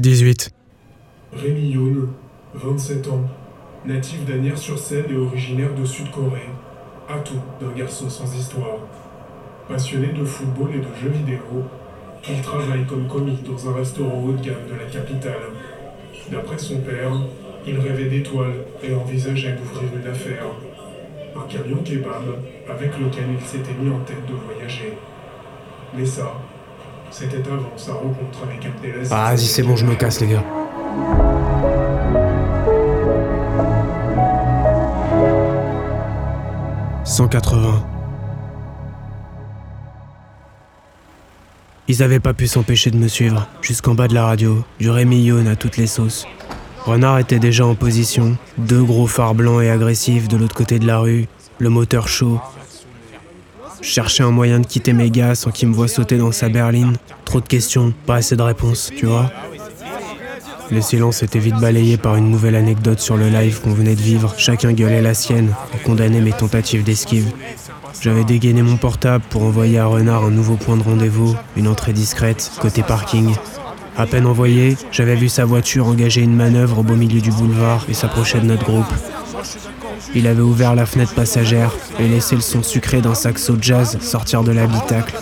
18. 0.00 0.50
Rémi 1.34 1.72
Youn, 1.72 2.08
27 2.54 3.06
ans, 3.08 3.28
natif 3.84 4.24
d'Anières-sur-Seine 4.24 5.04
et 5.10 5.16
originaire 5.16 5.74
de 5.74 5.84
Sud-Corée. 5.84 6.48
Atout 7.06 7.42
d'un 7.60 7.70
garçon 7.76 8.08
sans 8.08 8.34
histoire. 8.34 8.78
Passionné 9.68 10.06
de 10.06 10.24
football 10.24 10.70
et 10.74 10.78
de 10.78 10.94
jeux 10.98 11.10
vidéo, 11.10 11.64
il 12.26 12.40
travaille 12.40 12.86
comme 12.86 13.08
commis 13.08 13.40
dans 13.46 13.68
un 13.68 13.74
restaurant 13.74 14.24
haut 14.24 14.32
de 14.32 14.42
gamme 14.42 14.66
de 14.72 14.82
la 14.82 14.90
capitale. 14.90 15.52
D'après 16.32 16.56
son 16.56 16.78
père, 16.78 17.12
il 17.66 17.78
rêvait 17.78 18.08
d'étoiles 18.08 18.64
et 18.82 18.94
envisageait 18.94 19.52
d'ouvrir 19.52 19.90
une 20.02 20.10
affaire. 20.10 20.46
Un 21.36 21.46
camion 21.46 21.82
kebab 21.84 22.24
avec 22.70 22.98
lequel 22.98 23.26
il 23.38 23.46
s'était 23.46 23.74
mis 23.78 23.92
en 23.92 24.00
tête 24.00 24.24
de 24.26 24.32
voyager. 24.32 24.94
Mais 25.94 26.06
ça, 26.06 26.32
c'était 27.10 27.38
avant 27.48 27.76
sa 27.76 27.92
rencontre 27.92 28.38
avec 28.44 28.64
Abdelaziz. 28.64 29.12
Ah, 29.12 29.34
vas-y, 29.34 29.46
c'est 29.46 29.62
bon, 29.62 29.76
je 29.76 29.84
me 29.84 29.94
casse, 29.94 30.20
les 30.20 30.28
gars. 30.28 30.44
«180. 37.04 37.84
Ils 41.88 42.02
avaient 42.04 42.20
pas 42.20 42.34
pu 42.34 42.46
s'empêcher 42.46 42.92
de 42.92 42.96
me 42.96 43.08
suivre, 43.08 43.48
jusqu'en 43.62 43.94
bas 43.94 44.06
de 44.06 44.14
la 44.14 44.24
radio, 44.24 44.62
du 44.78 44.90
Rémi 44.90 45.24
Youn 45.24 45.48
à 45.48 45.56
toutes 45.56 45.76
les 45.76 45.88
sauces. 45.88 46.24
Renard 46.84 47.18
était 47.18 47.40
déjà 47.40 47.66
en 47.66 47.74
position, 47.74 48.36
deux 48.58 48.82
gros 48.82 49.08
phares 49.08 49.34
blancs 49.34 49.60
et 49.60 49.70
agressifs 49.70 50.28
de 50.28 50.36
l'autre 50.36 50.54
côté 50.54 50.78
de 50.78 50.86
la 50.86 51.00
rue, 51.00 51.26
le 51.58 51.68
moteur 51.68 52.06
chaud. 52.06 52.40
Je 53.82 53.88
cherchais 53.88 54.22
un 54.22 54.30
moyen 54.30 54.60
de 54.60 54.66
quitter 54.66 54.92
mes 54.92 55.10
gars 55.10 55.34
sans 55.34 55.50
qu'ils 55.50 55.68
me 55.68 55.74
voient 55.74 55.88
sauter 55.88 56.18
dans 56.18 56.32
sa 56.32 56.48
berline. 56.48 56.96
Trop 57.24 57.40
de 57.40 57.46
questions, 57.46 57.92
pas 58.06 58.16
assez 58.16 58.36
de 58.36 58.42
réponses, 58.42 58.90
tu 58.96 59.06
vois. 59.06 59.30
Le 60.70 60.80
silence 60.80 61.22
était 61.22 61.38
vite 61.38 61.56
balayé 61.56 61.96
par 61.96 62.14
une 62.16 62.30
nouvelle 62.30 62.54
anecdote 62.54 63.00
sur 63.00 63.16
le 63.16 63.28
live 63.28 63.60
qu'on 63.60 63.72
venait 63.72 63.96
de 63.96 64.00
vivre. 64.00 64.34
Chacun 64.38 64.72
gueulait 64.72 65.02
la 65.02 65.14
sienne 65.14 65.52
et 65.74 65.78
condamnait 65.78 66.20
mes 66.20 66.32
tentatives 66.32 66.84
d'esquive. 66.84 67.32
J'avais 68.00 68.24
dégainé 68.24 68.62
mon 68.62 68.76
portable 68.76 69.24
pour 69.30 69.42
envoyer 69.42 69.78
à 69.78 69.86
Renard 69.86 70.24
un 70.24 70.30
nouveau 70.30 70.54
point 70.54 70.76
de 70.76 70.82
rendez-vous, 70.82 71.34
une 71.56 71.66
entrée 71.66 71.92
discrète, 71.92 72.52
côté 72.60 72.82
parking. 72.82 73.34
À 73.96 74.06
peine 74.06 74.26
envoyé, 74.26 74.76
j'avais 74.92 75.16
vu 75.16 75.28
sa 75.28 75.44
voiture 75.44 75.86
engager 75.86 76.22
une 76.22 76.36
manœuvre 76.36 76.78
au 76.78 76.82
beau 76.82 76.94
milieu 76.94 77.20
du 77.20 77.32
boulevard 77.32 77.84
et 77.88 77.94
s'approcher 77.94 78.38
de 78.38 78.46
notre 78.46 78.64
groupe. 78.64 78.92
Il 80.14 80.26
avait 80.26 80.42
ouvert 80.42 80.74
la 80.74 80.86
fenêtre 80.86 81.14
passagère 81.14 81.72
et 81.98 82.08
laissé 82.08 82.34
le 82.34 82.40
son 82.40 82.62
sucré 82.62 83.00
d'un 83.00 83.14
saxo 83.14 83.56
jazz 83.60 83.98
sortir 84.00 84.42
de 84.42 84.50
l'habitacle. 84.52 85.16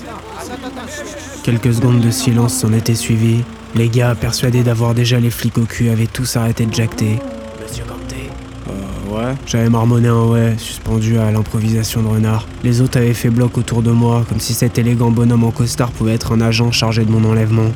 Quelques 1.42 1.74
secondes 1.74 2.00
de 2.00 2.10
silence 2.10 2.54
s'en 2.54 2.72
étaient 2.72 2.94
suivies. 2.94 3.44
Les 3.74 3.88
gars, 3.88 4.14
persuadés 4.14 4.62
d'avoir 4.62 4.94
déjà 4.94 5.20
les 5.20 5.30
flics 5.30 5.58
au 5.58 5.62
cul, 5.64 5.90
avaient 5.90 6.06
tous 6.06 6.36
arrêté 6.36 6.64
de 6.64 6.74
jacter. 6.74 7.18
Monsieur 7.62 7.84
Ganté 7.84 8.30
Euh, 8.68 9.14
ouais. 9.14 9.34
J'avais 9.46 9.68
marmonné 9.68 10.08
un 10.08 10.24
ouais, 10.24 10.54
suspendu 10.58 11.18
à 11.18 11.30
l'improvisation 11.30 12.02
de 12.02 12.08
renard. 12.08 12.46
Les 12.64 12.80
autres 12.80 12.98
avaient 12.98 13.14
fait 13.14 13.30
bloc 13.30 13.58
autour 13.58 13.82
de 13.82 13.90
moi, 13.90 14.24
comme 14.28 14.40
si 14.40 14.54
cet 14.54 14.78
élégant 14.78 15.10
bonhomme 15.10 15.44
en 15.44 15.50
costard 15.50 15.90
pouvait 15.90 16.14
être 16.14 16.32
un 16.32 16.40
agent 16.40 16.72
chargé 16.72 17.04
de 17.04 17.10
mon 17.10 17.28
enlèvement. 17.28 17.70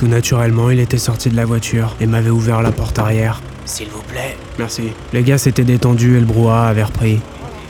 Tout 0.00 0.06
naturellement, 0.06 0.70
il 0.70 0.80
était 0.80 0.96
sorti 0.96 1.28
de 1.28 1.36
la 1.36 1.44
voiture 1.44 1.94
et 2.00 2.06
m'avait 2.06 2.30
ouvert 2.30 2.62
la 2.62 2.72
porte 2.72 2.98
arrière. 2.98 3.42
S'il 3.66 3.88
vous 3.88 4.00
plaît. 4.00 4.34
Merci. 4.58 4.92
Les 5.12 5.22
gars 5.22 5.36
s'étaient 5.36 5.62
détendus 5.62 6.16
et 6.16 6.20
le 6.20 6.24
brouhaha 6.24 6.68
avait 6.68 6.84
repris. 6.84 7.20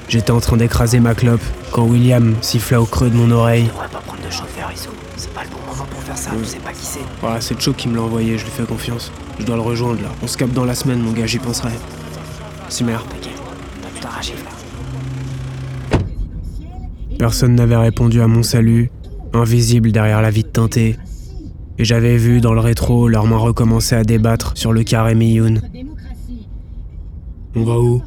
J'étais 0.09 0.31
en 0.31 0.39
train 0.39 0.57
d'écraser 0.57 1.01
ma 1.01 1.17
clope 1.17 1.41
quand 1.73 1.83
William 1.83 2.37
siffla 2.41 2.81
au 2.81 2.85
creux 2.85 3.11
de 3.11 3.17
mon 3.17 3.33
oreille. 3.33 3.65
devrais 3.65 3.89
pas 3.89 3.99
prendre 3.99 4.23
de 4.25 4.31
chauffeur, 4.31 4.71
Iso. 4.73 4.91
C'est 5.17 5.33
pas 5.35 5.43
le 5.43 5.49
bon 5.49 5.57
moment 5.73 5.85
pour 5.91 6.01
faire 6.05 6.17
ça, 6.17 6.31
tu 6.41 6.49
sais 6.49 6.59
pas 6.59 6.71
qui 6.71 6.87
c'est. 6.87 7.01
Ouais, 7.27 7.41
c'est 7.41 7.61
Cho 7.61 7.73
qui 7.73 7.89
me 7.89 7.97
l'a 7.97 8.03
envoyé, 8.03 8.39
je 8.39 8.45
lui 8.45 8.53
fais 8.53 8.63
confiance. 8.63 9.11
Je 9.41 9.45
dois 9.45 9.57
le 9.57 9.63
rejoindre 9.63 10.01
là. 10.01 10.11
On 10.23 10.29
se 10.29 10.37
capte 10.37 10.53
dans 10.53 10.65
la 10.65 10.77
semaine, 10.77 11.01
mon 11.01 11.11
gars, 11.11 11.27
j'y 11.27 11.41
penserai. 11.41 11.73
Simer. 12.69 12.99
Personne 17.19 17.57
n'avait 17.57 17.77
répondu 17.77 18.23
à 18.23 18.29
mon 18.29 18.45
salut, 18.45 18.93
invisible 19.33 19.91
derrière 19.91 20.23
la 20.23 20.31
vitre 20.31 20.53
teintée. 20.53 20.97
Et 21.81 21.85
j'avais 21.87 22.19
vu 22.19 22.43
dans 22.43 22.53
le 22.53 22.61
rétro 22.61 23.09
leurs 23.09 23.25
mains 23.25 23.39
recommencer 23.39 23.95
à 23.95 24.05
débattre 24.05 24.53
sur 24.55 24.75
le 24.75 24.83
carré 24.83 25.15
Miyoun. 25.15 25.63
On 27.57 27.65
va 27.65 27.79
où 27.81 28.03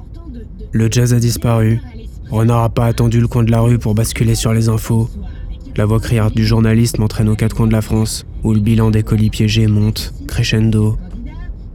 Le 0.72 0.92
jazz 0.92 1.12
a 1.12 1.20
disparu. 1.20 1.82
Renard 2.30 2.62
a 2.62 2.70
pas 2.70 2.86
attendu 2.86 3.20
le 3.20 3.28
coin 3.28 3.42
de 3.42 3.50
la 3.50 3.62
rue 3.62 3.80
pour 3.80 3.96
basculer 3.96 4.36
sur 4.36 4.54
les 4.54 4.70
infos. 4.70 5.10
La 5.76 5.88
voix 5.88 6.00
criarde 6.00 6.36
du 6.36 6.46
journaliste 6.46 7.00
m'entraîne 7.00 7.30
aux 7.30 7.36
quatre 7.36 7.56
coins 7.56 7.66
de 7.66 7.72
la 7.72 7.82
France, 7.82 8.28
où 8.44 8.54
le 8.54 8.60
bilan 8.60 8.92
des 8.92 9.02
colis 9.02 9.32
piégés 9.32 9.66
monte, 9.66 10.14
crescendo. 10.28 11.00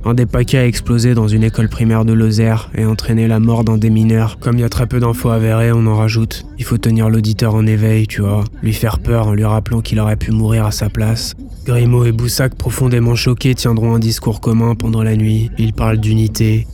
Un 0.05 0.15
des 0.15 0.27
paquets 0.27 0.59
a 0.59 0.67
explosé 0.67 1.15
dans 1.15 1.29
une 1.29 1.43
école 1.43 1.69
primaire 1.69 2.05
de 2.05 2.13
Lozère 2.13 2.71
et 2.75 2.85
entraîné 2.85 3.27
la 3.27 3.41
mort 3.41 3.65
d'un 3.65 3.77
des 3.77 3.91
mineurs. 3.91 4.39
Comme 4.39 4.57
il 4.57 4.61
y 4.61 4.65
a 4.65 4.69
très 4.69 4.87
peu 4.87 5.01
d'infos 5.01 5.31
avérées, 5.31 5.73
on 5.73 5.87
en 5.87 5.97
rajoute. 5.97 6.47
Il 6.57 6.65
faut 6.65 6.79
tenir 6.79 7.11
l'auditeur 7.11 7.55
en 7.55 7.67
éveil, 7.67 8.07
tu 8.07 8.23
vois. 8.23 8.45
Lui 8.63 8.73
faire 8.73 9.01
peur 9.01 9.27
en 9.27 9.35
lui 9.35 9.45
rappelant 9.45 9.81
qu'il 9.81 9.99
aurait 10.01 10.17
pu 10.17 10.31
mourir 10.31 10.65
à 10.65 10.71
sa 10.71 10.89
place. 10.89 11.35
Grimaud 11.67 12.05
et 12.05 12.13
Boussac, 12.13 12.55
profondément 12.55 13.17
choqués, 13.17 13.55
tiendront 13.55 13.95
un 13.95 13.99
discours 13.99 14.41
commun 14.41 14.75
pendant 14.77 15.03
la 15.03 15.17
nuit. 15.17 15.51
Ils 15.59 15.75
parlent 15.75 15.99
d'unité. 15.99 16.67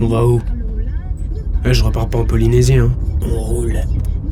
On 0.00 0.08
va 0.08 0.26
où? 0.26 0.40
Eh, 1.64 1.74
Je 1.74 1.84
repars 1.84 2.08
pas 2.08 2.18
en 2.18 2.24
Polynésie, 2.24 2.76
hein. 2.78 2.90
On 3.22 3.38
roule. 3.38 3.80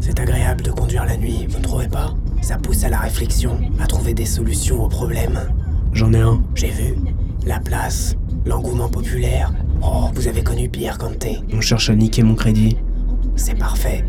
C'est 0.01 0.19
agréable 0.19 0.63
de 0.63 0.71
conduire 0.71 1.05
la 1.05 1.17
nuit, 1.19 1.47
vous 1.49 1.59
ne 1.59 1.63
trouvez 1.63 1.89
pas? 1.89 2.15
Ça 2.41 2.57
pousse 2.57 2.85
à 2.85 2.89
la 2.89 2.99
réflexion, 2.99 3.59
à 3.79 3.87
trouver 3.87 4.15
des 4.15 4.25
solutions 4.25 4.83
aux 4.83 4.89
problèmes. 4.89 5.41
J'en 5.93 6.13
ai 6.15 6.21
un. 6.21 6.41
J'ai 6.55 6.71
vu. 6.71 6.95
La 7.49 7.61
place, 7.61 8.15
l'engouement 8.45 8.91
populaire. 8.91 9.55
Oh, 9.83 10.11
vous 10.13 10.29
avez 10.29 10.43
connu 10.43 10.69
Pierre 10.69 10.99
Kanté. 10.99 11.39
On 11.51 11.63
cherche 11.63 11.89
à 11.89 11.95
niquer 11.95 12.23
mon 12.23 12.35
crédit. 12.35 12.77
C'est 13.37 13.55
parfait. 13.55 14.05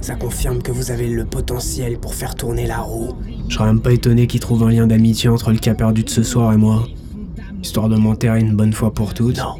Ça 0.00 0.14
confirme 0.14 0.62
que 0.62 0.70
vous 0.70 0.92
avez 0.92 1.08
le 1.08 1.24
potentiel 1.24 1.98
pour 1.98 2.14
faire 2.14 2.36
tourner 2.36 2.68
la 2.68 2.78
roue. 2.78 3.16
Je 3.48 3.56
serais 3.56 3.66
même 3.66 3.80
pas 3.80 3.90
étonné 3.90 4.28
qu'il 4.28 4.38
trouve 4.38 4.62
un 4.62 4.70
lien 4.70 4.86
d'amitié 4.86 5.28
entre 5.28 5.50
le 5.50 5.58
cas 5.58 5.74
perdu 5.74 6.04
de 6.04 6.08
ce 6.08 6.22
soir 6.22 6.52
et 6.52 6.56
moi. 6.56 6.86
Histoire 7.60 7.88
de 7.88 7.96
m'enterrer 7.96 8.38
une 8.38 8.54
bonne 8.54 8.72
fois 8.72 8.94
pour 8.94 9.12
toutes. 9.12 9.38
Non. 9.38 9.56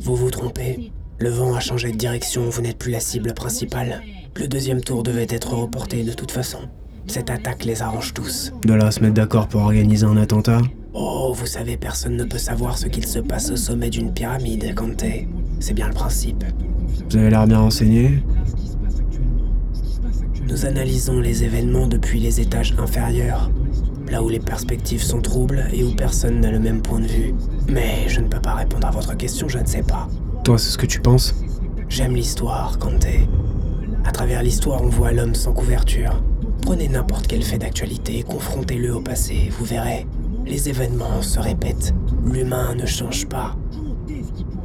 Vous 0.00 0.16
vous 0.16 0.30
trompez. 0.30 0.92
Le 1.18 1.28
vent 1.28 1.54
a 1.54 1.60
changé 1.60 1.92
de 1.92 1.98
direction, 1.98 2.48
vous 2.48 2.62
n'êtes 2.62 2.78
plus 2.78 2.90
la 2.90 3.00
cible 3.00 3.34
principale. 3.34 4.00
Le 4.34 4.48
deuxième 4.48 4.80
tour 4.80 5.02
devait 5.02 5.26
être 5.28 5.52
reporté 5.52 6.04
de 6.04 6.14
toute 6.14 6.30
façon. 6.30 6.60
Cette 7.06 7.28
attaque 7.28 7.66
les 7.66 7.82
arrange 7.82 8.14
tous. 8.14 8.50
De 8.62 8.72
là 8.72 8.86
à 8.86 8.90
se 8.92 9.00
mettre 9.00 9.12
d'accord 9.12 9.46
pour 9.46 9.60
organiser 9.60 10.06
un 10.06 10.16
attentat 10.16 10.62
Oh, 10.96 11.32
vous 11.34 11.46
savez, 11.46 11.76
personne 11.76 12.16
ne 12.16 12.22
peut 12.22 12.38
savoir 12.38 12.78
ce 12.78 12.86
qu'il 12.86 13.04
se 13.04 13.18
passe 13.18 13.50
au 13.50 13.56
sommet 13.56 13.90
d'une 13.90 14.12
pyramide, 14.12 14.76
Kanté. 14.76 15.26
C'est 15.58 15.74
bien 15.74 15.88
le 15.88 15.92
principe. 15.92 16.44
Vous 17.10 17.16
avez 17.16 17.30
l'air 17.30 17.48
bien 17.48 17.58
renseigné 17.58 18.22
Nous 20.48 20.66
analysons 20.66 21.18
les 21.18 21.42
événements 21.42 21.88
depuis 21.88 22.20
les 22.20 22.40
étages 22.40 22.76
inférieurs, 22.78 23.50
là 24.08 24.22
où 24.22 24.28
les 24.28 24.38
perspectives 24.38 25.02
sont 25.02 25.20
troubles 25.20 25.64
et 25.72 25.82
où 25.82 25.92
personne 25.96 26.38
n'a 26.40 26.52
le 26.52 26.60
même 26.60 26.80
point 26.80 27.00
de 27.00 27.08
vue. 27.08 27.34
Mais 27.68 28.08
je 28.08 28.20
ne 28.20 28.28
peux 28.28 28.40
pas 28.40 28.54
répondre 28.54 28.86
à 28.86 28.92
votre 28.92 29.16
question, 29.16 29.48
je 29.48 29.58
ne 29.58 29.66
sais 29.66 29.82
pas. 29.82 30.08
Toi, 30.44 30.58
c'est 30.58 30.70
ce 30.70 30.78
que 30.78 30.86
tu 30.86 31.00
penses? 31.00 31.34
J'aime 31.88 32.14
l'histoire, 32.14 32.78
Kanté. 32.78 33.28
À 34.04 34.12
travers 34.12 34.44
l'histoire, 34.44 34.80
on 34.80 34.90
voit 34.90 35.10
l'homme 35.10 35.34
sans 35.34 35.54
couverture. 35.54 36.22
Prenez 36.62 36.86
n'importe 36.86 37.26
quel 37.26 37.42
fait 37.42 37.58
d'actualité 37.58 38.20
et 38.20 38.22
confrontez-le 38.22 38.94
au 38.94 39.00
passé, 39.00 39.50
vous 39.58 39.64
verrez. 39.64 40.06
Les 40.46 40.68
événements 40.68 41.22
se 41.22 41.40
répètent. 41.40 41.94
L'humain 42.24 42.74
ne 42.74 42.86
change 42.86 43.26
pas. 43.26 43.56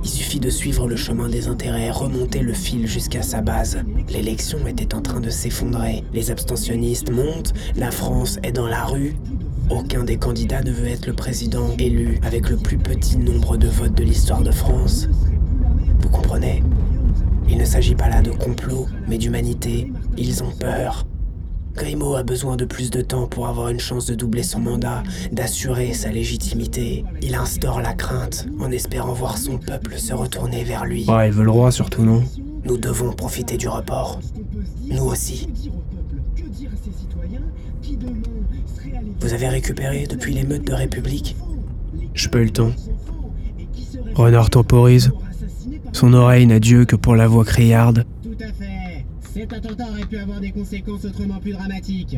Il 0.04 0.10
suffit 0.10 0.40
de 0.40 0.50
suivre 0.50 0.88
le 0.88 0.96
chemin 0.96 1.30
des 1.30 1.48
intérêts, 1.48 1.90
remonter 1.92 2.42
le 2.42 2.54
fil 2.54 2.88
jusqu'à 2.88 3.22
sa 3.22 3.42
base. 3.42 3.80
L'élection 4.10 4.66
était 4.68 4.94
en 4.94 5.02
train 5.02 5.20
de 5.20 5.30
s'effondrer. 5.30 6.04
Les 6.14 6.32
abstentionnistes 6.32 7.12
montent, 7.12 7.54
la 7.76 7.92
France 7.92 8.40
est 8.44 8.52
dans 8.52 8.68
la 8.68 8.86
rue. 8.86 9.16
Aucun 9.70 10.04
des 10.04 10.18
candidats 10.18 10.64
ne 10.64 10.72
veut 10.72 10.88
être 10.88 11.06
le 11.06 11.14
président 11.14 11.76
élu 11.78 12.20
avec 12.24 12.50
le 12.50 12.58
plus 12.58 12.78
petit 12.78 13.18
nombre 13.18 13.58
de 13.58 13.68
votes 13.68 13.96
de 13.96 14.04
l'histoire 14.04 14.42
de 14.42 14.52
France. 14.52 15.08
Vous 16.02 16.10
comprenez? 16.10 16.64
Il 17.48 17.58
ne 17.58 17.66
s'agit 17.66 17.96
pas 17.96 18.10
là 18.10 18.22
de 18.22 18.32
complot, 18.32 18.88
mais 19.08 19.18
d'humanité. 19.18 19.92
Ils 20.18 20.44
ont 20.44 20.52
peur. 20.52 21.06
Grimaud 21.76 22.16
a 22.16 22.24
besoin 22.24 22.56
de 22.56 22.66
plus 22.66 22.90
de 22.90 23.02
temps 23.02 23.28
pour 23.28 23.48
avoir 23.48 23.70
une 23.70 23.80
chance 23.80 24.06
de 24.06 24.16
doubler 24.16 24.44
son 24.44 24.60
mandat, 24.60 25.04
d'assurer 25.32 25.94
sa 25.94 26.10
légitimité. 26.10 27.06
Il 27.22 27.36
instaure 27.36 27.82
la 27.82 27.94
crainte 27.94 28.48
en 28.60 28.72
espérant 28.72 29.14
voir 29.14 29.38
son 29.38 29.58
peuple 29.58 29.98
se 29.98 30.14
retourner 30.14 30.64
vers 30.64 30.86
lui. 30.86 31.06
Ouais, 31.08 31.28
il 31.28 31.34
veut 31.34 31.44
le 31.44 31.52
roi 31.52 31.72
surtout, 31.72 32.04
non? 32.04 32.24
Nous 32.66 32.78
devons 32.78 33.14
profiter 33.14 33.58
du 33.58 33.68
report. 33.68 34.20
Nous 34.90 35.04
aussi. 35.04 35.48
Vous 39.22 39.34
avez 39.34 39.48
récupéré 39.48 40.06
depuis 40.10 40.34
l'émeute 40.34 40.66
de 40.66 40.74
République? 40.74 41.36
J'ai 42.14 42.30
pas 42.30 42.40
eu 42.40 42.46
le 42.46 42.52
temps. 42.52 42.72
Renard 44.16 44.50
temporise. 44.50 45.12
Son 45.94 46.14
oreille 46.14 46.46
n'a 46.46 46.60
Dieu 46.60 46.86
que 46.86 46.96
pour 46.96 47.16
la 47.16 47.28
voix 47.28 47.46
criarde. 47.46 48.06
Cet 49.40 49.54
attentat 49.54 49.86
aurait 49.90 50.06
pu 50.06 50.18
avoir 50.18 50.42
des 50.42 50.52
conséquences 50.52 51.06
autrement 51.06 51.40
plus 51.40 51.54
dramatiques. 51.54 52.18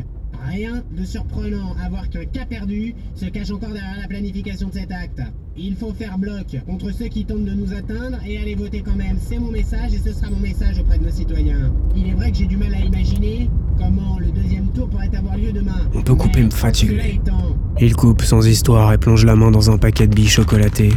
Rien 0.49 0.81
de 0.97 1.05
surprenant 1.05 1.75
à 1.79 1.87
voir 1.87 2.09
qu'un 2.09 2.25
cas 2.25 2.47
perdu 2.47 2.95
se 3.13 3.25
cache 3.25 3.51
encore 3.51 3.69
derrière 3.69 3.99
la 4.01 4.07
planification 4.07 4.69
de 4.69 4.73
cet 4.73 4.91
acte. 4.91 5.21
Il 5.55 5.75
faut 5.75 5.93
faire 5.93 6.17
bloc 6.17 6.57
contre 6.65 6.91
ceux 6.91 7.09
qui 7.09 7.23
tentent 7.23 7.45
de 7.45 7.53
nous 7.53 7.75
atteindre 7.75 8.17
et 8.25 8.39
aller 8.39 8.55
voter 8.55 8.81
quand 8.81 8.95
même. 8.95 9.17
C'est 9.21 9.37
mon 9.37 9.51
message 9.51 9.93
et 9.93 9.99
ce 9.99 10.13
sera 10.13 10.31
mon 10.31 10.39
message 10.39 10.79
auprès 10.79 10.97
de 10.97 11.03
nos 11.03 11.11
citoyens. 11.11 11.71
Il 11.95 12.07
est 12.07 12.13
vrai 12.13 12.31
que 12.31 12.37
j'ai 12.37 12.47
du 12.47 12.57
mal 12.57 12.73
à 12.73 12.79
imaginer 12.79 13.51
comment 13.77 14.17
le 14.17 14.31
deuxième 14.31 14.69
tour 14.69 14.89
pourrait 14.89 15.15
avoir 15.15 15.37
lieu 15.37 15.51
demain. 15.51 15.87
On 15.93 16.01
peut 16.01 16.15
couper, 16.15 16.41
me 16.41 16.49
fatigue, 16.49 16.99
étant, 17.05 17.55
Il 17.79 17.95
coupe 17.95 18.23
sans 18.23 18.47
histoire 18.47 18.93
et 18.93 18.97
plonge 18.97 19.25
la 19.25 19.35
main 19.35 19.51
dans 19.51 19.69
un 19.69 19.77
paquet 19.77 20.07
de 20.07 20.15
billes 20.15 20.27
chocolatées. 20.27 20.93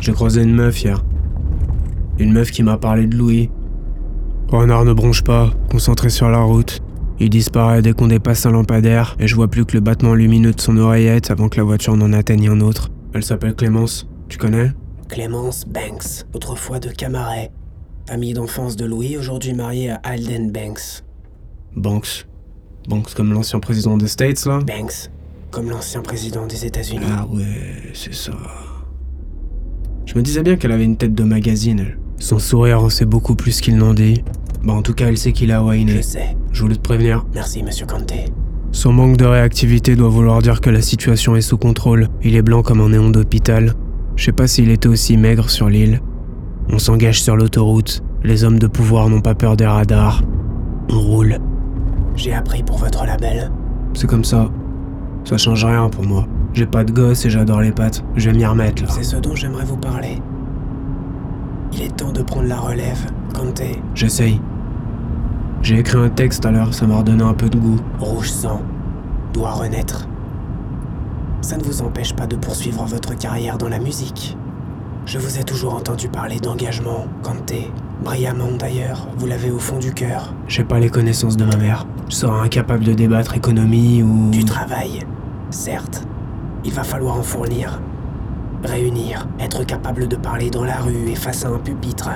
J'ai 0.00 0.12
croisé 0.14 0.42
une 0.42 0.56
meuf 0.56 0.82
hier. 0.82 1.04
Une 2.18 2.32
meuf 2.32 2.50
qui 2.50 2.64
m'a 2.64 2.76
parlé 2.76 3.06
de 3.06 3.16
Louis. 3.16 3.50
Renard 4.54 4.84
ne 4.84 4.92
bronche 4.92 5.22
pas, 5.22 5.50
concentré 5.70 6.10
sur 6.10 6.28
la 6.30 6.40
route. 6.40 6.80
Il 7.18 7.30
disparaît 7.30 7.82
dès 7.82 7.92
qu'on 7.92 8.06
dépasse 8.06 8.46
un 8.46 8.52
lampadaire 8.52 9.16
et 9.18 9.26
je 9.26 9.34
vois 9.34 9.48
plus 9.48 9.64
que 9.64 9.74
le 9.74 9.80
battement 9.80 10.14
lumineux 10.14 10.52
de 10.52 10.60
son 10.60 10.76
oreillette 10.76 11.30
avant 11.30 11.48
que 11.48 11.56
la 11.56 11.64
voiture 11.64 11.96
n'en 11.96 12.12
atteigne 12.12 12.48
un 12.48 12.60
autre. 12.60 12.90
Elle 13.14 13.24
s'appelle 13.24 13.54
Clémence. 13.54 14.08
Tu 14.28 14.38
connais? 14.38 14.72
Clémence 15.08 15.64
Banks, 15.66 16.24
autrefois 16.34 16.78
de 16.80 16.88
Camaret. 16.88 17.50
Famille 18.08 18.34
d'enfance 18.34 18.76
de 18.76 18.84
Louis, 18.84 19.16
aujourd'hui 19.16 19.54
mariée 19.54 19.90
à 19.90 20.00
Alden 20.02 20.50
Banks. 20.50 21.02
Banks. 21.76 22.26
Banks 22.88 23.14
comme 23.14 23.32
l'ancien 23.32 23.60
président 23.60 23.96
des 23.96 24.08
States 24.08 24.44
là? 24.46 24.58
Banks, 24.60 25.10
comme 25.50 25.70
l'ancien 25.70 26.00
président 26.00 26.46
des 26.46 26.64
États-Unis. 26.64 27.06
Ah 27.16 27.26
ouais, 27.30 27.90
c'est 27.92 28.14
ça. 28.14 28.32
Je 30.06 30.14
me 30.14 30.22
disais 30.22 30.42
bien 30.42 30.56
qu'elle 30.56 30.72
avait 30.72 30.84
une 30.84 30.96
tête 30.96 31.14
de 31.14 31.24
magazine. 31.24 31.96
Son 32.18 32.38
sourire 32.38 32.82
en 32.82 32.90
sait 32.90 33.06
beaucoup 33.06 33.34
plus 33.34 33.60
qu'il 33.60 33.76
n'en 33.76 33.94
dit. 33.94 34.22
Bah 34.64 34.72
en 34.72 34.82
tout 34.82 34.94
cas, 34.94 35.08
elle 35.08 35.18
sait 35.18 35.32
qu'il 35.32 35.52
a 35.52 35.58
Je 35.60 35.64
Wayne. 35.64 36.02
sais. 36.02 36.36
Je 36.52 36.62
voulais 36.62 36.76
te 36.76 36.80
prévenir. 36.80 37.24
Merci, 37.34 37.62
monsieur 37.62 37.86
Kanté. 37.86 38.26
Son 38.72 38.92
manque 38.92 39.16
de 39.16 39.24
réactivité 39.24 39.94
doit 39.94 40.08
vouloir 40.08 40.40
dire 40.42 40.60
que 40.60 40.70
la 40.70 40.80
situation 40.82 41.36
est 41.36 41.42
sous 41.42 41.58
contrôle. 41.58 42.08
Il 42.22 42.34
est 42.34 42.42
blanc 42.42 42.62
comme 42.62 42.80
un 42.80 42.88
néon 42.88 43.10
d'hôpital. 43.10 43.74
Je 44.16 44.24
sais 44.24 44.32
pas 44.32 44.46
s'il 44.46 44.70
était 44.70 44.88
aussi 44.88 45.16
maigre 45.16 45.50
sur 45.50 45.68
l'île. 45.68 46.00
On 46.70 46.78
s'engage 46.78 47.22
sur 47.22 47.36
l'autoroute. 47.36 48.02
Les 48.22 48.42
hommes 48.44 48.58
de 48.58 48.66
pouvoir 48.66 49.08
n'ont 49.10 49.20
pas 49.20 49.34
peur 49.34 49.56
des 49.56 49.66
radars. 49.66 50.22
On 50.90 50.98
roule. 51.00 51.38
J'ai 52.16 52.32
appris 52.32 52.62
pour 52.62 52.78
votre 52.78 53.04
label. 53.04 53.50
C'est 53.92 54.06
comme 54.08 54.24
ça. 54.24 54.48
Ça 55.24 55.36
change 55.36 55.64
rien 55.64 55.88
pour 55.88 56.04
moi. 56.06 56.26
J'ai 56.52 56.66
pas 56.66 56.84
de 56.84 56.92
gosse 56.92 57.26
et 57.26 57.30
j'adore 57.30 57.60
les 57.60 57.72
pâtes. 57.72 58.02
Je 58.16 58.30
vais 58.30 58.36
m'y 58.36 58.46
remettre 58.46 58.82
là. 58.82 58.88
C'est 58.90 59.02
ce 59.02 59.16
dont 59.16 59.34
j'aimerais 59.34 59.64
vous 59.64 59.76
parler. 59.76 60.18
Il 61.72 61.82
est 61.82 61.96
temps 61.96 62.12
de 62.12 62.22
prendre 62.22 62.46
la 62.48 62.56
relève, 62.58 63.06
Kanté. 63.34 63.78
J'essaye. 63.94 64.40
J'ai 65.64 65.78
écrit 65.78 65.96
un 65.96 66.10
texte 66.10 66.44
à 66.44 66.50
l'heure, 66.50 66.74
ça 66.74 66.86
m'a 66.86 66.98
redonné 66.98 67.22
un 67.22 67.32
peu 67.32 67.48
de 67.48 67.56
goût. 67.56 67.80
Rouge 67.98 68.30
sang 68.30 68.60
doit 69.32 69.52
renaître. 69.52 70.06
Ça 71.40 71.56
ne 71.56 71.62
vous 71.62 71.80
empêche 71.80 72.12
pas 72.12 72.26
de 72.26 72.36
poursuivre 72.36 72.84
votre 72.84 73.16
carrière 73.16 73.56
dans 73.56 73.70
la 73.70 73.78
musique. 73.78 74.36
Je 75.06 75.18
vous 75.18 75.38
ai 75.38 75.42
toujours 75.42 75.74
entendu 75.74 76.10
parler 76.10 76.38
d'engagement, 76.38 77.06
Kanté. 77.22 77.72
Brillamment 78.02 78.52
d'ailleurs, 78.58 79.08
vous 79.16 79.26
l'avez 79.26 79.50
au 79.50 79.58
fond 79.58 79.78
du 79.78 79.94
cœur. 79.94 80.34
J'ai 80.48 80.64
pas 80.64 80.78
les 80.78 80.90
connaissances 80.90 81.38
de 81.38 81.46
ma 81.46 81.56
mère. 81.56 81.86
Je 82.10 82.16
serai 82.16 82.40
incapable 82.40 82.84
de 82.84 82.92
débattre 82.92 83.34
économie 83.34 84.02
ou... 84.02 84.28
Du 84.32 84.44
travail, 84.44 85.06
certes. 85.48 86.06
Il 86.66 86.72
va 86.72 86.84
falloir 86.84 87.18
en 87.18 87.22
fournir. 87.22 87.80
Réunir, 88.64 89.26
être 89.40 89.64
capable 89.64 90.08
de 90.08 90.16
parler 90.16 90.50
dans 90.50 90.64
la 90.64 90.76
rue 90.76 91.08
et 91.08 91.14
face 91.16 91.46
à 91.46 91.48
un 91.48 91.58
pupitre. 91.58 92.10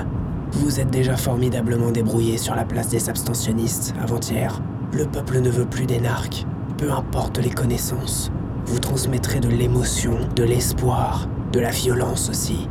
Vous 0.53 0.79
êtes 0.79 0.89
déjà 0.89 1.15
formidablement 1.15 1.91
débrouillé 1.91 2.37
sur 2.37 2.55
la 2.55 2.65
place 2.65 2.89
des 2.89 3.09
abstentionnistes 3.09 3.93
avant-hier. 4.01 4.61
Le 4.93 5.05
peuple 5.05 5.39
ne 5.41 5.49
veut 5.49 5.65
plus 5.65 5.85
d'énarques. 5.85 6.45
Peu 6.77 6.91
importe 6.91 7.37
les 7.37 7.49
connaissances. 7.51 8.31
Vous 8.65 8.79
transmettrez 8.79 9.39
de 9.39 9.49
l'émotion, 9.49 10.17
de 10.35 10.43
l'espoir, 10.43 11.27
de 11.51 11.59
la 11.59 11.69
violence 11.69 12.29
aussi. 12.29 12.67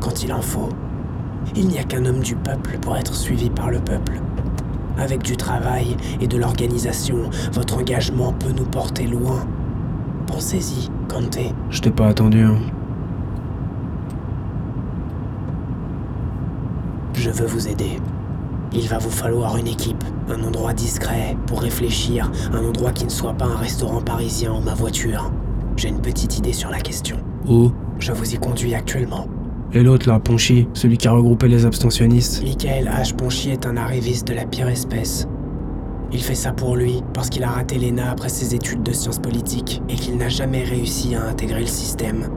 Quand 0.00 0.22
il 0.22 0.32
en 0.32 0.42
faut. 0.42 0.68
Il 1.56 1.68
n'y 1.68 1.78
a 1.78 1.84
qu'un 1.84 2.04
homme 2.04 2.20
du 2.20 2.36
peuple 2.36 2.78
pour 2.80 2.96
être 2.96 3.14
suivi 3.14 3.50
par 3.50 3.70
le 3.70 3.80
peuple. 3.80 4.20
Avec 4.98 5.22
du 5.22 5.36
travail 5.36 5.96
et 6.20 6.26
de 6.26 6.36
l'organisation, 6.36 7.30
votre 7.52 7.78
engagement 7.78 8.32
peut 8.34 8.52
nous 8.52 8.66
porter 8.66 9.06
loin. 9.06 9.46
Pensez-y, 10.26 10.90
Kanté. 11.08 11.52
Je 11.70 11.80
t'ai 11.80 11.90
pas 11.90 12.08
attendu. 12.08 12.42
hein. 12.42 12.58
Je 17.20 17.28
veux 17.28 17.46
vous 17.46 17.68
aider. 17.68 17.98
Il 18.72 18.88
va 18.88 18.96
vous 18.96 19.10
falloir 19.10 19.58
une 19.58 19.66
équipe, 19.66 20.02
un 20.30 20.42
endroit 20.42 20.72
discret 20.72 21.36
pour 21.46 21.60
réfléchir, 21.60 22.32
un 22.54 22.64
endroit 22.64 22.92
qui 22.92 23.04
ne 23.04 23.10
soit 23.10 23.34
pas 23.34 23.44
un 23.44 23.56
restaurant 23.56 24.00
parisien 24.00 24.54
ou 24.54 24.60
ma 24.62 24.72
voiture. 24.72 25.30
J'ai 25.76 25.90
une 25.90 26.00
petite 26.00 26.38
idée 26.38 26.54
sur 26.54 26.70
la 26.70 26.78
question. 26.78 27.18
Où? 27.46 27.72
Je 27.98 28.12
vous 28.12 28.34
y 28.34 28.38
conduis 28.38 28.74
actuellement. 28.74 29.26
Et 29.74 29.82
l'autre 29.82 30.08
là, 30.08 30.18
Ponchy, 30.18 30.66
celui 30.72 30.96
qui 30.96 31.08
a 31.08 31.12
regroupé 31.12 31.46
les 31.46 31.66
abstentionnistes? 31.66 32.42
Michael 32.42 32.86
H. 32.86 33.14
Ponchy 33.14 33.50
est 33.50 33.66
un 33.66 33.76
arriviste 33.76 34.26
de 34.26 34.32
la 34.32 34.46
pire 34.46 34.68
espèce. 34.68 35.28
Il 36.12 36.22
fait 36.22 36.34
ça 36.34 36.52
pour 36.52 36.74
lui 36.74 37.02
parce 37.12 37.28
qu'il 37.28 37.44
a 37.44 37.50
raté 37.50 37.76
l'ENA 37.76 38.12
après 38.12 38.30
ses 38.30 38.54
études 38.54 38.82
de 38.82 38.92
sciences 38.92 39.18
politiques 39.18 39.82
et 39.90 39.94
qu'il 39.94 40.16
n'a 40.16 40.30
jamais 40.30 40.64
réussi 40.64 41.14
à 41.14 41.24
intégrer 41.24 41.60
le 41.60 41.66
système. 41.66 42.30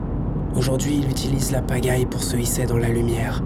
Aujourd'hui, 0.54 1.00
il 1.02 1.08
utilise 1.08 1.52
la 1.52 1.62
pagaille 1.62 2.04
pour 2.04 2.22
se 2.22 2.36
hisser 2.36 2.66
dans 2.66 2.76
la 2.76 2.90
lumière. 2.90 3.42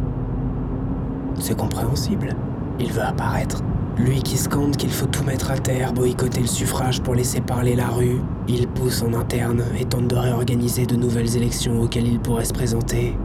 C'est 1.40 1.56
compréhensible. 1.56 2.34
Il 2.80 2.92
veut 2.92 3.02
apparaître. 3.02 3.62
Lui 3.96 4.22
qui 4.22 4.36
scande 4.36 4.76
qu'il 4.76 4.90
faut 4.90 5.06
tout 5.06 5.24
mettre 5.24 5.50
à 5.50 5.58
terre, 5.58 5.92
boycotter 5.92 6.40
le 6.40 6.46
suffrage 6.46 7.00
pour 7.00 7.14
laisser 7.14 7.40
parler 7.40 7.74
la 7.74 7.88
rue, 7.88 8.20
il 8.46 8.68
pousse 8.68 9.02
en 9.02 9.12
interne 9.12 9.64
et 9.78 9.84
tente 9.84 10.06
de 10.06 10.14
réorganiser 10.14 10.86
de 10.86 10.94
nouvelles 10.94 11.36
élections 11.36 11.80
auxquelles 11.80 12.06
il 12.06 12.20
pourrait 12.20 12.44
se 12.44 12.52
présenter. 12.52 13.18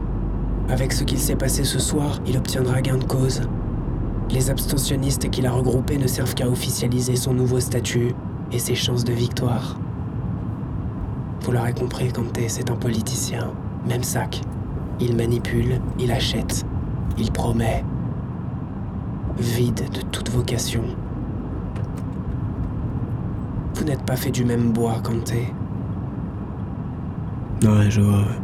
Avec 0.68 0.92
ce 0.92 1.04
qu'il 1.04 1.18
s'est 1.18 1.36
passé 1.36 1.62
ce 1.62 1.78
soir, 1.78 2.18
il 2.26 2.36
obtiendra 2.36 2.80
gain 2.82 2.96
de 2.96 3.04
cause. 3.04 3.42
Les 4.30 4.50
abstentionnistes 4.50 5.30
qu'il 5.30 5.46
a 5.46 5.52
regroupés 5.52 5.98
ne 5.98 6.08
servent 6.08 6.34
qu'à 6.34 6.48
officialiser 6.48 7.14
son 7.14 7.34
nouveau 7.34 7.60
statut 7.60 8.14
et 8.50 8.58
ses 8.58 8.74
chances 8.74 9.04
de 9.04 9.12
victoire. 9.12 9.78
Vous 11.42 11.52
l'aurez 11.52 11.74
compris, 11.74 12.10
Kanté, 12.10 12.48
c'est 12.48 12.70
un 12.70 12.76
politicien. 12.76 13.52
Même 13.86 14.02
sac. 14.02 14.40
Il 14.98 15.14
manipule, 15.14 15.80
il 15.98 16.10
achète, 16.10 16.64
il 17.18 17.30
promet. 17.30 17.84
Vide 19.38 19.90
de 19.92 20.00
toute 20.12 20.30
vocation. 20.30 20.82
Vous 23.74 23.84
n'êtes 23.84 24.02
pas 24.02 24.16
fait 24.16 24.30
du 24.30 24.44
même 24.44 24.72
bois, 24.72 25.00
Kanté. 25.02 25.52
Ouais, 27.62 27.90
je 27.90 28.00
vois. 28.00 28.18
ouais. 28.20 28.38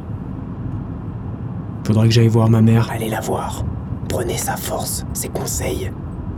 Faudrait 1.84 2.08
que 2.08 2.14
j'aille 2.14 2.28
voir 2.28 2.48
ma 2.50 2.60
mère. 2.60 2.88
Allez 2.90 3.08
la 3.08 3.20
voir. 3.20 3.64
Prenez 4.08 4.36
sa 4.36 4.56
force, 4.56 5.06
ses 5.12 5.28
conseils. 5.28 5.92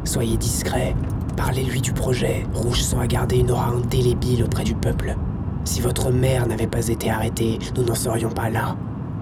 Soyez 0.04 0.36
discret. 0.36 0.94
Parlez-lui 1.36 1.80
du 1.80 1.92
projet. 1.92 2.44
Rouge 2.52 2.82
sang 2.82 3.00
a 3.00 3.06
gardé 3.06 3.38
une 3.38 3.50
aura 3.50 3.68
indélébile 3.68 4.44
auprès 4.44 4.64
du 4.64 4.74
peuple. 4.74 5.16
Si 5.64 5.80
votre 5.80 6.10
mère 6.10 6.46
n'avait 6.46 6.66
pas 6.66 6.88
été 6.88 7.10
arrêtée, 7.10 7.58
nous 7.76 7.84
n'en 7.84 7.94
serions 7.94 8.30
pas 8.30 8.50
là. 8.50 8.76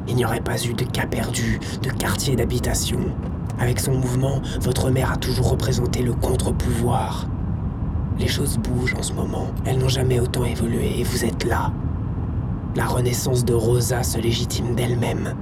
Il 0.08 0.16
n'y 0.16 0.24
aurait 0.24 0.40
pas 0.40 0.60
eu 0.64 0.72
de 0.72 0.84
cas 0.84 1.06
perdus, 1.06 1.60
de 1.82 1.90
quartier 1.90 2.34
d'habitation. 2.34 3.00
Avec 3.60 3.78
son 3.78 3.92
mouvement, 3.92 4.40
votre 4.62 4.90
mère 4.90 5.12
a 5.12 5.16
toujours 5.16 5.50
représenté 5.50 6.02
le 6.02 6.14
contre-pouvoir. 6.14 7.28
Les 8.18 8.26
choses 8.26 8.56
bougent 8.56 8.94
en 8.98 9.02
ce 9.02 9.12
moment. 9.12 9.48
Elles 9.66 9.78
n'ont 9.78 9.88
jamais 9.88 10.18
autant 10.18 10.44
évolué 10.44 10.98
et 10.98 11.04
vous 11.04 11.26
êtes 11.26 11.44
là. 11.44 11.70
La 12.74 12.86
renaissance 12.86 13.44
de 13.44 13.52
Rosa 13.52 14.02
se 14.02 14.18
légitime 14.18 14.74
d'elle-même. 14.74 15.34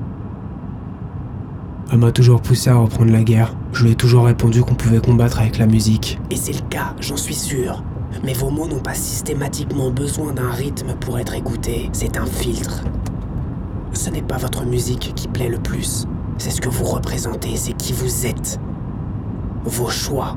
Elle 1.93 1.99
m'a 1.99 2.11
toujours 2.11 2.43
poussé 2.43 2.71
à 2.71 2.77
reprendre 2.77 3.13
la 3.13 3.23
guerre. 3.23 3.55
Je 3.73 3.85
lui 3.85 3.93
ai 3.93 3.95
toujours 3.95 4.27
répondu 4.27 4.63
qu'on 4.63 4.75
pouvait 4.75 5.01
combattre 5.01 5.41
avec 5.41 5.57
la 5.59 5.67
musique. 5.67 6.19
Et 6.31 6.37
c'est 6.37 6.53
le 6.53 6.69
cas, 6.69 6.95
j'en 7.01 7.17
suis 7.17 7.35
sûr. 7.35 7.85
Mais 8.25 8.33
vos 8.33 8.51
mots 8.51 8.67
n'ont 8.67 8.81
pas 8.81 8.95
systématiquement 8.95 9.91
besoin 9.91 10.33
d'un 10.33 10.51
rythme 10.51 10.95
pour 11.01 11.19
être 11.21 11.35
écoutés. 11.35 11.89
C'est 11.93 12.17
un 12.17 12.27
filtre. 12.27 12.83
Ce 13.93 14.11
n'est 14.11 14.23
pas 14.23 14.39
votre 14.39 14.67
musique 14.67 15.13
qui 15.15 15.29
plaît 15.29 15.49
le 15.49 15.59
plus. 15.59 16.07
C'est 16.39 16.51
ce 16.51 16.61
que 16.61 16.69
vous 16.69 16.85
représentez, 16.85 17.57
c'est 17.57 17.73
qui 17.73 17.93
vous 17.93 18.27
êtes. 18.27 18.61
Vos 19.65 19.89
choix. 19.89 20.37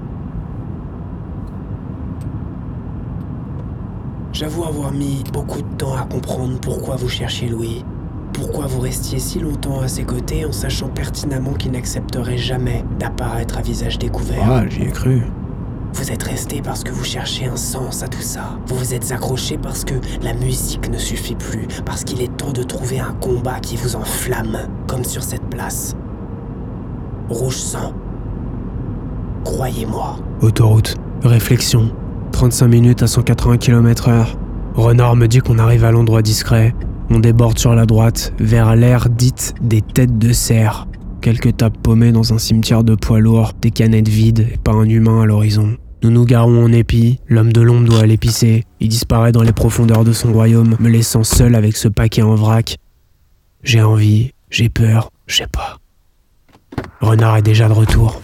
J'avoue 4.34 4.64
avoir 4.64 4.92
mis 4.92 5.24
beaucoup 5.32 5.62
de 5.62 5.76
temps 5.78 5.96
à 5.96 6.04
comprendre 6.04 6.60
pourquoi 6.60 6.96
vous 6.96 7.10
cherchiez 7.10 7.48
Louis. 7.48 7.86
Pourquoi 8.34 8.66
vous 8.66 8.80
restiez 8.80 9.20
si 9.20 9.40
longtemps 9.40 9.82
à 9.82 9.88
ses 9.88 10.04
côtés 10.04 10.46
en 10.46 10.52
sachant 10.52 10.88
pertinemment 10.88 11.54
qu'il 11.54 11.72
n'accepterait 11.72 12.38
jamais 12.38 12.84
d'apparaître 12.98 13.58
à 13.58 13.62
visage 13.62 14.00
découvert. 14.00 14.44
Ah, 14.50 14.64
j'y 14.68 14.84
ai 14.84 14.92
cru. 14.92 15.22
Vous 15.94 16.12
êtes 16.12 16.24
resté 16.24 16.62
parce 16.62 16.84
que 16.84 16.92
vous 16.92 17.04
cherchez 17.04 17.46
un 17.46 17.56
sens 17.56 18.04
à 18.04 18.08
tout 18.08 18.22
ça. 18.22 18.58
Vous 18.68 18.76
vous 18.76 18.94
êtes 18.94 19.12
accroché 19.12 19.58
parce 19.58 19.84
que 19.84 19.96
la 20.22 20.34
musique 20.34 20.90
ne 20.90 20.98
suffit 20.98 21.36
plus, 21.36 21.68
parce 21.86 22.04
qu'il 22.04 22.22
est 22.22 22.36
temps 22.38 22.54
de 22.54 22.64
trouver 22.64 23.00
un 23.00 23.14
combat 23.14 23.60
qui 23.60 23.76
vous 23.76 23.96
enflamme, 23.96 24.58
comme 24.88 25.04
sur 25.04 25.24
cette 25.24 25.48
place. 25.50 25.96
Rouge 27.30 27.56
sang. 27.56 27.94
Croyez-moi, 29.44 30.18
Autoroute, 30.42 30.96
réflexion, 31.24 31.92
35 32.32 32.68
minutes 32.68 33.04
à 33.04 33.08
180 33.08 33.58
km/h. 33.58 34.36
Renard 34.76 35.16
me 35.16 35.28
dit 35.28 35.40
qu'on 35.40 35.60
arrive 35.60 35.84
à 35.84 35.92
l'endroit 35.92 36.22
discret. 36.22 36.74
On 37.10 37.20
déborde 37.20 37.60
sur 37.60 37.76
la 37.76 37.86
droite, 37.86 38.34
vers 38.40 38.76
l'air 38.76 39.10
dite 39.10 39.54
des 39.62 39.82
têtes 39.82 40.18
de 40.18 40.32
cerf. 40.32 40.88
Quelques 41.22 41.58
tapes 41.58 41.78
paumées 41.78 42.12
dans 42.12 42.34
un 42.34 42.38
cimetière 42.38 42.84
de 42.84 42.96
poids 42.96 43.20
lourds, 43.20 43.52
des 43.62 43.70
canettes 43.70 44.08
vides 44.08 44.48
et 44.52 44.58
pas 44.58 44.72
un 44.72 44.86
humain 44.86 45.22
à 45.22 45.26
l'horizon. 45.26 45.76
Nous 46.04 46.10
nous 46.10 46.26
garons 46.26 46.66
en 46.66 46.72
épi, 46.72 47.20
l'homme 47.28 47.54
de 47.54 47.62
l'ombre 47.62 47.88
doit 47.88 48.02
aller 48.02 48.18
pisser. 48.18 48.66
Il 48.80 48.90
disparaît 48.90 49.32
dans 49.32 49.44
les 49.44 49.54
profondeurs 49.54 50.04
de 50.04 50.14
son 50.14 50.34
royaume, 50.34 50.76
me 50.80 50.90
laissant 50.90 51.24
seul 51.24 51.54
avec 51.54 51.78
ce 51.78 51.88
paquet 51.88 52.24
en 52.24 52.34
vrac. 52.34 52.78
J'ai 53.62 53.84
envie, 53.84 54.34
j'ai 54.50 54.70
peur, 54.70 55.12
je 55.28 55.38
sais 55.38 55.48
pas. 55.48 55.78
Renard 57.02 57.38
est 57.38 57.44
déjà 57.44 57.68
de 57.68 57.74
retour. 57.74 58.20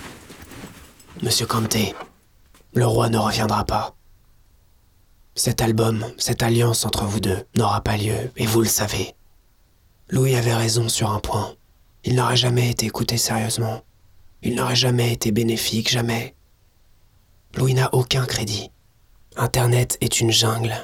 Monsieur 1.22 1.46
Kanté, 1.46 1.94
le 2.74 2.86
roi 2.88 3.10
ne 3.10 3.18
reviendra 3.20 3.64
pas. 3.64 3.96
Cet 5.36 5.62
album, 5.62 6.04
cette 6.18 6.42
alliance 6.42 6.84
entre 6.84 7.06
vous 7.06 7.20
deux 7.20 7.44
n'aura 7.56 7.82
pas 7.82 7.98
lieu, 7.98 8.32
et 8.38 8.48
vous 8.48 8.62
le 8.62 8.68
savez. 8.68 9.14
Louis 10.10 10.36
avait 10.36 10.56
raison 10.56 10.90
sur 10.90 11.12
un 11.12 11.20
point. 11.20 11.54
Il 12.04 12.16
n'aurait 12.16 12.36
jamais 12.36 12.72
été 12.72 12.88
écouté 12.88 13.18
sérieusement. 13.18 13.84
Il 14.42 14.56
n'aurait 14.56 14.76
jamais 14.76 15.14
été 15.14 15.32
bénéfique, 15.32 15.92
jamais. 15.92 16.34
Louis 17.58 17.74
n'a 17.74 17.90
aucun 17.94 18.26
crédit. 18.26 18.70
Internet 19.36 19.98
est 20.00 20.22
une 20.22 20.32
jungle, 20.32 20.76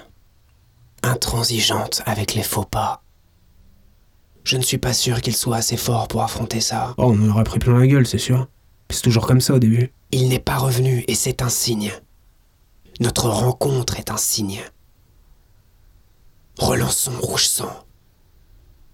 intransigeante 1.04 2.02
avec 2.08 2.34
les 2.34 2.42
faux 2.42 2.66
pas. 2.66 3.04
Je 4.44 4.58
ne 4.58 4.64
suis 4.64 4.80
pas 4.80 4.94
sûr 4.94 5.22
qu'il 5.22 5.36
soit 5.36 5.58
assez 5.58 5.78
fort 5.78 6.08
pour 6.08 6.24
affronter 6.24 6.62
ça. 6.62 6.96
Oh, 6.98 7.14
on 7.16 7.30
en 7.30 7.30
aurait 7.30 7.44
pris 7.44 7.60
plein 7.60 7.80
la 7.80 7.86
gueule, 7.86 8.08
c'est 8.08 8.18
sûr. 8.18 8.48
C'est 8.90 9.04
toujours 9.04 9.28
comme 9.28 9.40
ça 9.40 9.54
au 9.54 9.60
début. 9.60 9.94
Il 10.12 10.30
n'est 10.30 10.40
pas 10.40 10.58
revenu 10.58 11.06
et 11.08 11.14
c'est 11.16 11.44
un 11.44 11.50
signe. 11.50 11.92
Notre 13.00 13.30
rencontre 13.30 14.00
est 14.00 14.10
un 14.10 14.18
signe. 14.18 14.62
Relançons 16.58 17.20
Rouge 17.22 17.48
Sang. 17.48 17.86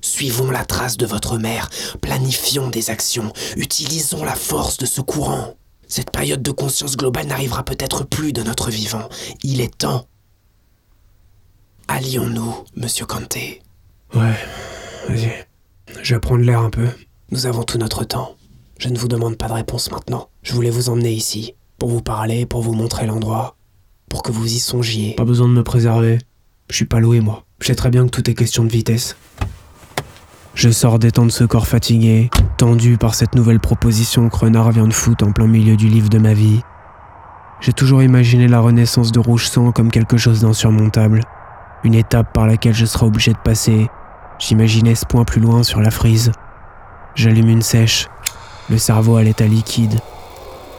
Suivons 0.01 0.51
la 0.51 0.65
trace 0.65 0.97
de 0.97 1.05
votre 1.05 1.37
mère, 1.37 1.69
planifions 2.01 2.69
des 2.69 2.89
actions, 2.89 3.31
utilisons 3.55 4.23
la 4.23 4.35
force 4.35 4.77
de 4.77 4.85
ce 4.85 5.01
courant. 5.01 5.55
Cette 5.89 6.11
période 6.11 6.43
de 6.43 6.51
conscience 6.51 6.95
globale 6.95 7.25
n'arrivera 7.25 7.63
peut-être 7.63 8.05
plus 8.05 8.31
de 8.31 8.43
notre 8.43 8.69
vivant. 8.69 9.09
Il 9.43 9.59
est 9.59 9.75
temps. 9.75 10.05
Allions-nous, 11.87 12.53
monsieur 12.75 13.07
Kanté. 13.07 13.63
Ouais, 14.13 14.35
vas-y. 15.09 15.47
Je 16.03 16.13
vais 16.13 16.19
prendre 16.19 16.43
l'air 16.43 16.61
un 16.61 16.69
peu. 16.69 16.87
Nous 17.31 17.47
avons 17.47 17.63
tout 17.63 17.79
notre 17.79 18.03
temps. 18.03 18.35
Je 18.77 18.89
ne 18.89 18.99
vous 18.99 19.07
demande 19.07 19.35
pas 19.35 19.47
de 19.47 19.53
réponse 19.53 19.89
maintenant. 19.89 20.29
Je 20.43 20.53
voulais 20.53 20.69
vous 20.69 20.89
emmener 20.89 21.11
ici, 21.11 21.55
pour 21.79 21.89
vous 21.89 22.03
parler, 22.03 22.45
pour 22.45 22.61
vous 22.61 22.73
montrer 22.73 23.07
l'endroit, 23.07 23.57
pour 24.09 24.21
que 24.21 24.31
vous 24.31 24.45
y 24.45 24.59
songiez. 24.59 25.15
Pas 25.15 25.25
besoin 25.25 25.47
de 25.47 25.53
me 25.53 25.63
préserver. 25.63 26.19
Je 26.69 26.75
suis 26.75 26.85
pas 26.85 26.99
loué, 26.99 27.19
moi. 27.19 27.45
Je 27.61 27.67
sais 27.67 27.75
très 27.75 27.89
bien 27.89 28.05
que 28.05 28.11
tout 28.11 28.29
est 28.29 28.35
question 28.35 28.63
de 28.63 28.69
vitesse. 28.69 29.15
Je 30.59 30.67
sors 30.71 30.99
de 30.99 31.09
ce 31.29 31.45
corps 31.45 31.67
fatigué, 31.67 32.29
tendu 32.57 32.97
par 32.97 33.15
cette 33.15 33.33
nouvelle 33.33 33.61
proposition 33.61 34.27
que 34.27 34.35
Renard 34.35 34.73
vient 34.73 34.87
de 34.87 34.93
foutre 34.93 35.25
en 35.25 35.31
plein 35.31 35.47
milieu 35.47 35.77
du 35.77 35.87
livre 35.87 36.09
de 36.09 36.17
ma 36.17 36.33
vie. 36.33 36.59
J'ai 37.61 37.71
toujours 37.71 38.03
imaginé 38.03 38.49
la 38.49 38.59
renaissance 38.59 39.13
de 39.13 39.21
Rouge 39.21 39.47
Sang 39.47 39.71
comme 39.71 39.89
quelque 39.89 40.17
chose 40.17 40.41
d'insurmontable, 40.41 41.21
une 41.85 41.95
étape 41.95 42.33
par 42.33 42.45
laquelle 42.45 42.73
je 42.73 42.85
serais 42.85 43.05
obligé 43.05 43.31
de 43.31 43.37
passer. 43.37 43.87
J'imaginais 44.37 44.95
ce 44.95 45.05
point 45.05 45.23
plus 45.23 45.39
loin 45.39 45.63
sur 45.63 45.79
la 45.79 45.91
frise. 45.91 46.33
J'allume 47.15 47.47
une 47.47 47.61
sèche, 47.61 48.09
le 48.69 48.77
cerveau 48.77 49.15
à 49.15 49.23
l'état 49.23 49.47
liquide. 49.47 50.01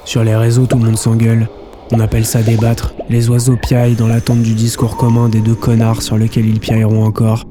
Sur 0.04 0.24
les 0.24 0.36
réseaux, 0.36 0.66
tout 0.66 0.76
le 0.76 0.84
monde 0.84 0.98
s'engueule. 0.98 1.48
On 1.90 2.00
appelle 2.00 2.26
ça 2.26 2.42
débattre. 2.42 2.92
Les 3.08 3.30
oiseaux 3.30 3.56
piaillent 3.56 3.96
dans 3.96 4.08
l'attente 4.08 4.42
du 4.42 4.52
discours 4.52 4.98
commun 4.98 5.30
des 5.30 5.40
deux 5.40 5.54
connards 5.54 6.02
sur 6.02 6.18
lequel 6.18 6.44
ils 6.44 6.60
piailleront 6.60 7.06
encore. 7.06 7.46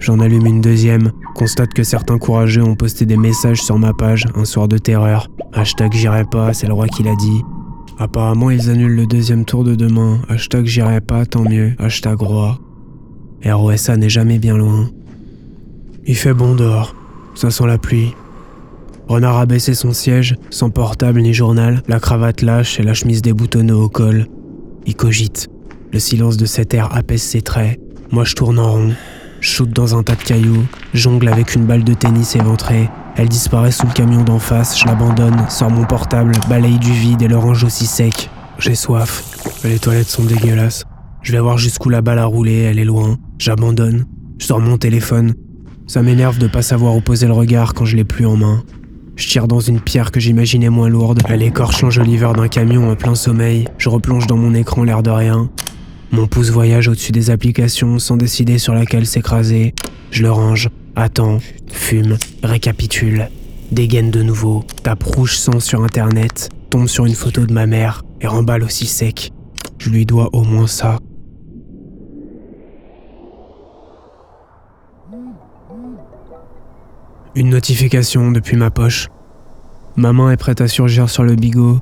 J'en 0.00 0.18
allume 0.18 0.46
une 0.46 0.60
deuxième, 0.62 1.12
constate 1.34 1.74
que 1.74 1.82
certains 1.82 2.18
courageux 2.18 2.64
ont 2.64 2.74
posté 2.74 3.04
des 3.04 3.18
messages 3.18 3.60
sur 3.60 3.78
ma 3.78 3.92
page, 3.92 4.24
un 4.34 4.46
soir 4.46 4.66
de 4.66 4.78
terreur. 4.78 5.28
Hashtag 5.52 5.92
j'irai 5.92 6.24
pas, 6.24 6.54
c'est 6.54 6.66
le 6.66 6.72
roi 6.72 6.88
qui 6.88 7.02
l'a 7.02 7.14
dit. 7.16 7.42
Apparemment, 7.98 8.48
ils 8.48 8.70
annulent 8.70 8.96
le 8.96 9.06
deuxième 9.06 9.44
tour 9.44 9.62
de 9.62 9.74
demain. 9.74 10.20
Hashtag 10.30 10.64
j'irai 10.64 11.02
pas, 11.02 11.26
tant 11.26 11.42
mieux. 11.42 11.74
Hashtag 11.78 12.18
roi. 12.18 12.58
ROSA 13.44 13.98
n'est 13.98 14.08
jamais 14.08 14.38
bien 14.38 14.56
loin. 14.56 14.88
Il 16.06 16.16
fait 16.16 16.32
bon 16.32 16.54
dehors. 16.54 16.94
Ça 17.34 17.50
sent 17.50 17.66
la 17.66 17.76
pluie. 17.76 18.14
Renard 19.06 19.36
a 19.36 19.44
baissé 19.44 19.74
son 19.74 19.92
siège, 19.92 20.36
sans 20.48 20.70
portable 20.70 21.20
ni 21.20 21.34
journal, 21.34 21.82
la 21.88 22.00
cravate 22.00 22.40
lâche 22.40 22.80
et 22.80 22.82
la 22.82 22.94
chemise 22.94 23.20
déboutonnée 23.20 23.72
au 23.72 23.90
col. 23.90 24.28
Il 24.86 24.94
cogite. 24.94 25.48
Le 25.92 25.98
silence 25.98 26.38
de 26.38 26.46
cet 26.46 26.72
air 26.72 26.88
apaise 26.96 27.22
ses 27.22 27.42
traits. 27.42 27.78
Moi, 28.10 28.24
je 28.24 28.34
tourne 28.34 28.58
en 28.58 28.72
rond. 28.72 28.92
Shoot 29.40 29.70
dans 29.70 29.96
un 29.96 30.02
tas 30.02 30.14
de 30.14 30.22
cailloux, 30.22 30.64
jongle 30.92 31.28
avec 31.28 31.54
une 31.54 31.64
balle 31.64 31.84
de 31.84 31.94
tennis 31.94 32.36
éventrée. 32.36 32.90
Elle 33.16 33.28
disparaît 33.28 33.72
sous 33.72 33.86
le 33.86 33.92
camion 33.92 34.22
d'en 34.22 34.38
face, 34.38 34.78
je 34.78 34.86
l'abandonne, 34.86 35.46
sors 35.48 35.70
mon 35.70 35.84
portable, 35.84 36.32
balaye 36.48 36.78
du 36.78 36.92
vide 36.92 37.22
et 37.22 37.28
le 37.28 37.38
range 37.38 37.64
aussi 37.64 37.86
sec. 37.86 38.30
J'ai 38.58 38.74
soif. 38.74 39.24
Les 39.64 39.78
toilettes 39.78 40.08
sont 40.08 40.24
dégueulasses. 40.24 40.84
Je 41.22 41.32
vais 41.32 41.40
voir 41.40 41.58
jusqu'où 41.58 41.88
la 41.88 42.02
balle 42.02 42.18
a 42.18 42.26
roulé, 42.26 42.58
elle 42.58 42.78
est 42.78 42.84
loin. 42.84 43.16
J'abandonne. 43.38 44.04
Je 44.38 44.46
sors 44.46 44.60
mon 44.60 44.76
téléphone. 44.76 45.34
Ça 45.86 46.02
m'énerve 46.02 46.38
de 46.38 46.46
pas 46.46 46.62
savoir 46.62 46.94
où 46.94 47.00
poser 47.00 47.26
le 47.26 47.32
regard 47.32 47.74
quand 47.74 47.84
je 47.84 47.96
l'ai 47.96 48.04
plus 48.04 48.26
en 48.26 48.36
main. 48.36 48.62
Je 49.16 49.28
tire 49.28 49.48
dans 49.48 49.60
une 49.60 49.80
pierre 49.80 50.12
que 50.12 50.20
j'imaginais 50.20 50.70
moins 50.70 50.88
lourde. 50.88 51.20
Elle 51.28 51.42
écorche 51.42 51.82
l'enjoliveur 51.82 52.32
d'un 52.32 52.48
camion 52.48 52.90
en 52.90 52.96
plein 52.96 53.14
sommeil. 53.14 53.66
Je 53.76 53.88
replonge 53.88 54.26
dans 54.26 54.36
mon 54.36 54.54
écran 54.54 54.84
l'air 54.84 55.02
de 55.02 55.10
rien. 55.10 55.50
Mon 56.12 56.26
pouce 56.26 56.50
voyage 56.50 56.88
au-dessus 56.88 57.12
des 57.12 57.30
applications 57.30 58.00
sans 58.00 58.16
décider 58.16 58.58
sur 58.58 58.74
laquelle 58.74 59.06
s'écraser. 59.06 59.74
Je 60.10 60.22
le 60.22 60.32
range, 60.32 60.68
attends, 60.96 61.38
fume, 61.68 62.18
récapitule, 62.42 63.28
dégaine 63.70 64.10
de 64.10 64.22
nouveau, 64.22 64.64
tape 64.82 65.04
rouge 65.04 65.36
sang 65.36 65.60
sur 65.60 65.84
internet, 65.84 66.48
tombe 66.68 66.88
sur 66.88 67.06
une 67.06 67.14
photo 67.14 67.46
de 67.46 67.52
ma 67.52 67.66
mère 67.66 68.02
et 68.20 68.26
remballe 68.26 68.64
aussi 68.64 68.86
sec. 68.86 69.32
Je 69.78 69.90
lui 69.90 70.04
dois 70.04 70.30
au 70.32 70.42
moins 70.42 70.66
ça. 70.66 70.98
Une 77.36 77.50
notification 77.50 78.32
depuis 78.32 78.56
ma 78.56 78.70
poche. 78.70 79.06
Ma 79.94 80.12
main 80.12 80.32
est 80.32 80.36
prête 80.36 80.60
à 80.60 80.66
surgir 80.66 81.08
sur 81.08 81.22
le 81.22 81.36
bigot. 81.36 81.78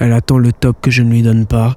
Elle 0.00 0.12
attend 0.12 0.38
le 0.38 0.52
top 0.52 0.80
que 0.80 0.90
je 0.90 1.02
ne 1.02 1.10
lui 1.10 1.22
donne 1.22 1.46
pas. 1.46 1.76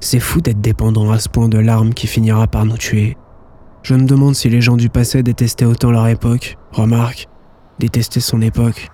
C'est 0.00 0.20
fou 0.20 0.40
d'être 0.40 0.62
dépendant 0.62 1.10
à 1.10 1.18
ce 1.18 1.28
point 1.28 1.48
de 1.48 1.58
l'arme 1.58 1.92
qui 1.92 2.06
finira 2.06 2.46
par 2.46 2.64
nous 2.64 2.78
tuer. 2.78 3.18
Je 3.82 3.94
me 3.94 4.06
demande 4.06 4.34
si 4.34 4.48
les 4.48 4.62
gens 4.62 4.76
du 4.76 4.88
passé 4.88 5.22
détestaient 5.22 5.66
autant 5.66 5.90
leur 5.90 6.08
époque. 6.08 6.56
Remarque, 6.72 7.28
détester 7.78 8.20
son 8.20 8.40
époque, 8.40 8.88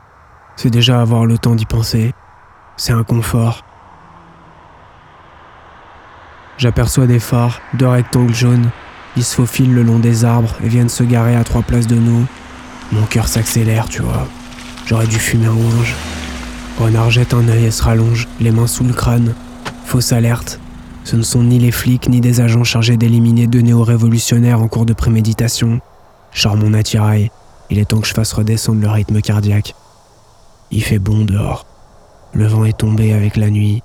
c'est 0.57 0.71
déjà 0.71 1.01
avoir 1.01 1.27
le 1.27 1.39
temps 1.39 1.55
d'y 1.55 1.67
penser. 1.67 2.13
C'est 2.77 2.93
un 2.93 3.05
confort. 3.05 3.65
J'aperçois 6.59 7.07
des 7.07 7.21
phares, 7.21 7.61
deux 7.75 7.87
rectangles 7.87 8.35
jaunes. 8.35 8.71
Ils 9.17 9.25
se 9.25 9.37
faufilent 9.37 9.75
le 9.75 9.83
long 9.83 9.99
des 9.99 10.25
arbres 10.25 10.55
et 10.65 10.69
viennent 10.69 10.89
se 10.89 11.05
garer 11.05 11.37
à 11.37 11.45
trois 11.45 11.63
places 11.63 11.87
de 11.87 11.97
nous. 11.97 12.27
Mon 12.93 13.05
cœur 13.07 13.29
s'accélère, 13.29 13.89
tu 13.89 14.03
vois. 14.03 14.27
J'aurais 14.87 15.07
dû 15.07 15.19
fumer 15.19 15.47
un 15.47 15.51
ouinge. 15.51 15.95
Renard 16.79 17.11
jette 17.11 17.33
un 17.35 17.49
œil 17.49 17.67
et 17.67 17.71
se 17.71 17.83
rallonge, 17.83 18.27
les 18.41 18.51
mains 18.51 18.67
sous 18.67 18.85
le 18.85 18.93
crâne. 18.93 19.35
Fausse 19.85 20.13
alerte. 20.13 20.61
Ce 21.07 21.15
ne 21.15 21.23
sont 21.23 21.45
ni 21.45 21.61
les 21.61 21.71
flics 21.71 22.09
ni 22.09 22.21
des 22.21 22.41
agents 22.41 22.65
chargés 22.65 22.97
d'éliminer 22.97 23.47
deux 23.47 23.61
néo-révolutionnaires 23.61 24.61
en 24.61 24.67
cours 24.67 24.87
de 24.87 24.93
préméditation. 24.93 25.81
Chore 26.33 26.57
mon 26.57 26.75
attirail. 26.75 27.31
Il 27.71 27.79
est 27.79 27.85
temps 27.85 28.01
que 28.01 28.09
je 28.09 28.13
fasse 28.13 28.33
redescendre 28.33 28.81
le 28.81 28.89
rythme 28.89 29.21
cardiaque. 29.21 29.77
Il 30.73 30.83
fait 30.83 30.99
bon 30.99 31.25
dehors. 31.25 31.65
Le 32.35 32.49
vent 32.49 32.65
est 32.65 32.79
tombé 32.79 33.13
avec 33.13 33.37
la 33.37 33.51
nuit. 33.51 33.85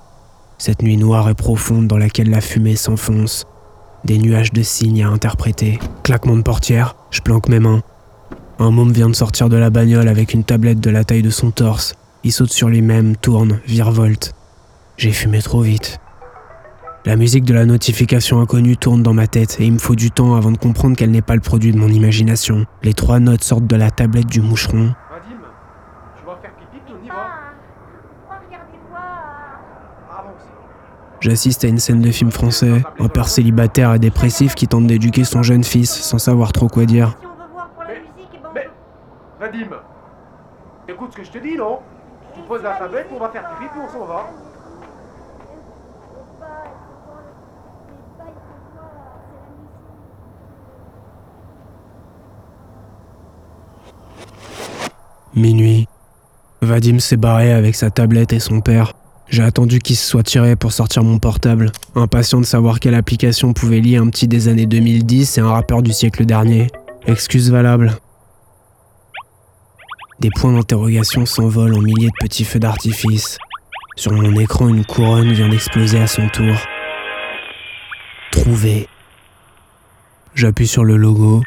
Cette 0.58 0.82
nuit 0.82 0.96
noire 0.96 1.28
et 1.28 1.34
profonde 1.34 1.86
dans 1.86 1.96
laquelle 1.96 2.28
la 2.28 2.40
fumée 2.40 2.74
s'enfonce. 2.74 3.44
Des 4.04 4.18
nuages 4.18 4.52
de 4.52 4.64
signes 4.64 5.04
à 5.04 5.08
interpréter. 5.08 5.78
Claquement 6.02 6.36
de 6.36 6.42
portière, 6.42 6.96
je 7.12 7.20
planque 7.20 7.48
mes 7.48 7.60
mains. 7.60 7.82
Un 8.58 8.72
môme 8.72 8.90
vient 8.90 9.08
de 9.08 9.14
sortir 9.14 9.48
de 9.48 9.56
la 9.56 9.70
bagnole 9.70 10.08
avec 10.08 10.34
une 10.34 10.42
tablette 10.42 10.80
de 10.80 10.90
la 10.90 11.04
taille 11.04 11.22
de 11.22 11.30
son 11.30 11.52
torse. 11.52 11.94
Il 12.24 12.32
saute 12.32 12.52
sur 12.52 12.68
lui-même, 12.68 13.14
tourne, 13.14 13.60
virevolte. 13.64 14.34
J'ai 14.96 15.12
fumé 15.12 15.40
trop 15.40 15.60
vite. 15.60 16.00
La 17.04 17.16
musique 17.16 17.44
de 17.44 17.52
la 17.54 17.64
notification 17.64 18.40
inconnue 18.40 18.76
tourne 18.76 19.02
dans 19.02 19.12
ma 19.12 19.26
tête 19.26 19.56
et 19.60 19.64
il 19.66 19.72
me 19.72 19.78
faut 19.78 19.96
du 19.96 20.12
temps 20.12 20.36
avant 20.36 20.52
de 20.52 20.56
comprendre 20.58 20.96
qu'elle 20.96 21.10
n'est 21.10 21.20
pas 21.22 21.34
le 21.34 21.40
produit 21.40 21.72
de 21.72 21.78
mon 21.78 21.88
imagination. 21.88 22.64
Les 22.84 22.94
trois 22.94 23.18
notes 23.18 23.42
sortent 23.42 23.66
de 23.66 23.74
la 23.76 23.90
tablette 23.90 24.26
du 24.26 24.40
moucheron. 24.40 24.94
Vadim, 25.10 25.36
tu 26.16 26.24
vas 26.24 26.36
faire 26.40 26.52
pipi, 26.54 26.78
puis 26.86 26.94
on 27.00 27.04
y 27.04 27.08
va. 27.08 27.14
Regardez-moi 28.28 29.00
Avance. 30.16 30.42
J'assiste 31.20 31.64
à 31.64 31.68
une 31.68 31.78
scène 31.78 32.02
de 32.02 32.10
film 32.12 32.30
français, 32.30 32.82
un 33.00 33.08
père 33.08 33.28
célibataire 33.28 33.92
et 33.94 33.98
dépressif 33.98 34.54
qui 34.54 34.68
tente 34.68 34.86
d'éduquer 34.86 35.24
son 35.24 35.42
jeune 35.42 35.64
fils 35.64 35.90
sans 35.90 36.18
savoir 36.18 36.52
trop 36.52 36.68
quoi 36.68 36.84
dire. 36.84 37.16
Si 37.20 37.26
on 37.26 37.30
veut 37.30 37.50
voir 37.52 37.68
pour 37.70 37.82
la 37.82 37.88
Mais- 37.88 37.94
musique, 38.00 38.30
et 38.32 38.38
ben 38.38 38.50
mais- 38.54 38.70
Vadim, 39.40 39.76
écoute 40.86 41.10
ce 41.12 41.16
que 41.16 41.24
je 41.24 41.30
te 41.32 41.38
dis, 41.38 41.56
non? 41.56 41.80
Tu 42.32 42.40
poses 42.42 42.62
la 42.62 42.74
tablette, 42.74 43.08
on 43.12 43.18
va 43.18 43.28
faire 43.28 43.42
pipi, 43.58 43.68
puis 43.72 43.80
on 43.84 43.92
s'en 43.92 44.06
va. 44.06 44.30
Minuit. 55.34 55.88
Vadim 56.60 56.98
s'est 56.98 57.16
barré 57.16 57.52
avec 57.52 57.74
sa 57.74 57.90
tablette 57.90 58.32
et 58.32 58.40
son 58.40 58.60
père. 58.60 58.92
J'ai 59.28 59.42
attendu 59.42 59.78
qu'il 59.78 59.96
se 59.96 60.06
soit 60.06 60.22
tiré 60.22 60.56
pour 60.56 60.72
sortir 60.72 61.02
mon 61.02 61.18
portable, 61.18 61.72
impatient 61.94 62.40
de 62.40 62.44
savoir 62.44 62.80
quelle 62.80 62.94
application 62.94 63.54
pouvait 63.54 63.80
lier 63.80 63.96
un 63.96 64.08
petit 64.08 64.28
des 64.28 64.48
années 64.48 64.66
2010 64.66 65.38
et 65.38 65.40
un 65.40 65.48
rappeur 65.48 65.82
du 65.82 65.92
siècle 65.92 66.26
dernier. 66.26 66.68
Excuse 67.06 67.50
valable. 67.50 67.96
Des 70.20 70.30
points 70.30 70.52
d'interrogation 70.52 71.24
s'envolent 71.24 71.74
en 71.74 71.80
milliers 71.80 72.10
de 72.10 72.26
petits 72.26 72.44
feux 72.44 72.60
d'artifice. 72.60 73.38
Sur 73.96 74.12
mon 74.12 74.36
écran, 74.36 74.68
une 74.68 74.84
couronne 74.84 75.32
vient 75.32 75.48
d'exploser 75.48 76.00
à 76.00 76.06
son 76.06 76.28
tour. 76.28 76.54
Trouvé. 78.30 78.86
J'appuie 80.34 80.68
sur 80.68 80.84
le 80.84 80.96
logo. 80.96 81.42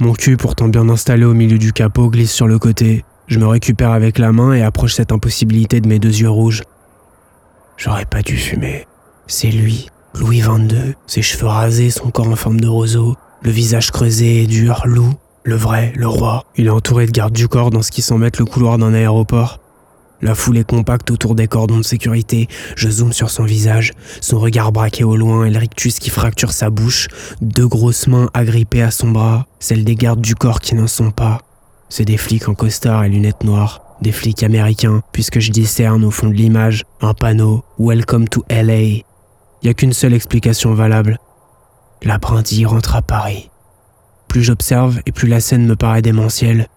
Mon 0.00 0.14
cul, 0.14 0.38
pourtant 0.38 0.68
bien 0.68 0.88
installé 0.88 1.26
au 1.26 1.34
milieu 1.34 1.58
du 1.58 1.74
capot, 1.74 2.08
glisse 2.08 2.32
sur 2.32 2.46
le 2.46 2.58
côté. 2.58 3.04
Je 3.26 3.38
me 3.38 3.46
récupère 3.46 3.90
avec 3.90 4.18
la 4.18 4.32
main 4.32 4.54
et 4.54 4.62
approche 4.62 4.94
cette 4.94 5.12
impossibilité 5.12 5.82
de 5.82 5.88
mes 5.88 5.98
deux 5.98 6.20
yeux 6.20 6.30
rouges. 6.30 6.62
J'aurais 7.76 8.06
pas 8.06 8.22
dû 8.22 8.38
fumer. 8.38 8.86
C'est 9.26 9.50
lui, 9.50 9.90
Louis 10.18 10.40
XXII, 10.40 10.94
ses 11.06 11.20
cheveux 11.20 11.48
rasés, 11.48 11.90
son 11.90 12.10
corps 12.10 12.28
en 12.28 12.36
forme 12.36 12.60
de 12.60 12.66
roseau, 12.66 13.16
le 13.42 13.50
visage 13.50 13.90
creusé 13.90 14.42
et 14.42 14.46
dur, 14.46 14.80
loup, 14.86 15.12
le 15.44 15.54
vrai, 15.54 15.92
le 15.94 16.08
roi. 16.08 16.44
Il 16.56 16.66
est 16.66 16.70
entouré 16.70 17.04
de 17.04 17.12
gardes 17.12 17.34
du 17.34 17.46
corps 17.46 17.68
dans 17.68 17.82
ce 17.82 17.90
qui 17.90 18.00
semble 18.00 18.24
être 18.24 18.38
le 18.38 18.46
couloir 18.46 18.78
d'un 18.78 18.94
aéroport. 18.94 19.60
La 20.22 20.34
foule 20.34 20.58
est 20.58 20.64
compacte 20.64 21.10
autour 21.10 21.34
des 21.34 21.48
cordons 21.48 21.78
de 21.78 21.82
sécurité. 21.82 22.48
Je 22.76 22.90
zoome 22.90 23.12
sur 23.12 23.30
son 23.30 23.44
visage, 23.44 23.92
son 24.20 24.38
regard 24.38 24.70
braqué 24.70 25.02
au 25.02 25.16
loin 25.16 25.46
et 25.46 25.50
le 25.50 25.58
rictus 25.58 25.98
qui 25.98 26.10
fracture 26.10 26.52
sa 26.52 26.68
bouche, 26.68 27.08
deux 27.40 27.66
grosses 27.66 28.06
mains 28.06 28.28
agrippées 28.34 28.82
à 28.82 28.90
son 28.90 29.10
bras, 29.10 29.46
celles 29.60 29.84
des 29.84 29.94
gardes 29.94 30.20
du 30.20 30.34
corps 30.34 30.60
qui 30.60 30.74
n'en 30.74 30.86
sont 30.86 31.10
pas. 31.10 31.38
C'est 31.88 32.04
des 32.04 32.18
flics 32.18 32.48
en 32.48 32.54
costard 32.54 33.04
et 33.04 33.08
lunettes 33.08 33.44
noires, 33.44 33.96
des 34.02 34.12
flics 34.12 34.42
américains, 34.42 35.02
puisque 35.12 35.40
je 35.40 35.50
discerne 35.50 36.04
au 36.04 36.10
fond 36.10 36.28
de 36.28 36.34
l'image 36.34 36.84
un 37.00 37.14
panneau 37.14 37.64
Welcome 37.78 38.28
to 38.28 38.44
LA. 38.50 39.02
Y 39.62 39.68
a 39.68 39.74
qu'une 39.74 39.92
seule 39.92 40.14
explication 40.14 40.74
valable. 40.74 41.18
La 42.02 42.18
brindille 42.18 42.66
rentre 42.66 42.94
à 42.94 43.02
Paris. 43.02 43.50
Plus 44.28 44.42
j'observe 44.42 45.00
et 45.06 45.12
plus 45.12 45.28
la 45.28 45.40
scène 45.40 45.66
me 45.66 45.76
paraît 45.76 46.02
démentielle. 46.02 46.68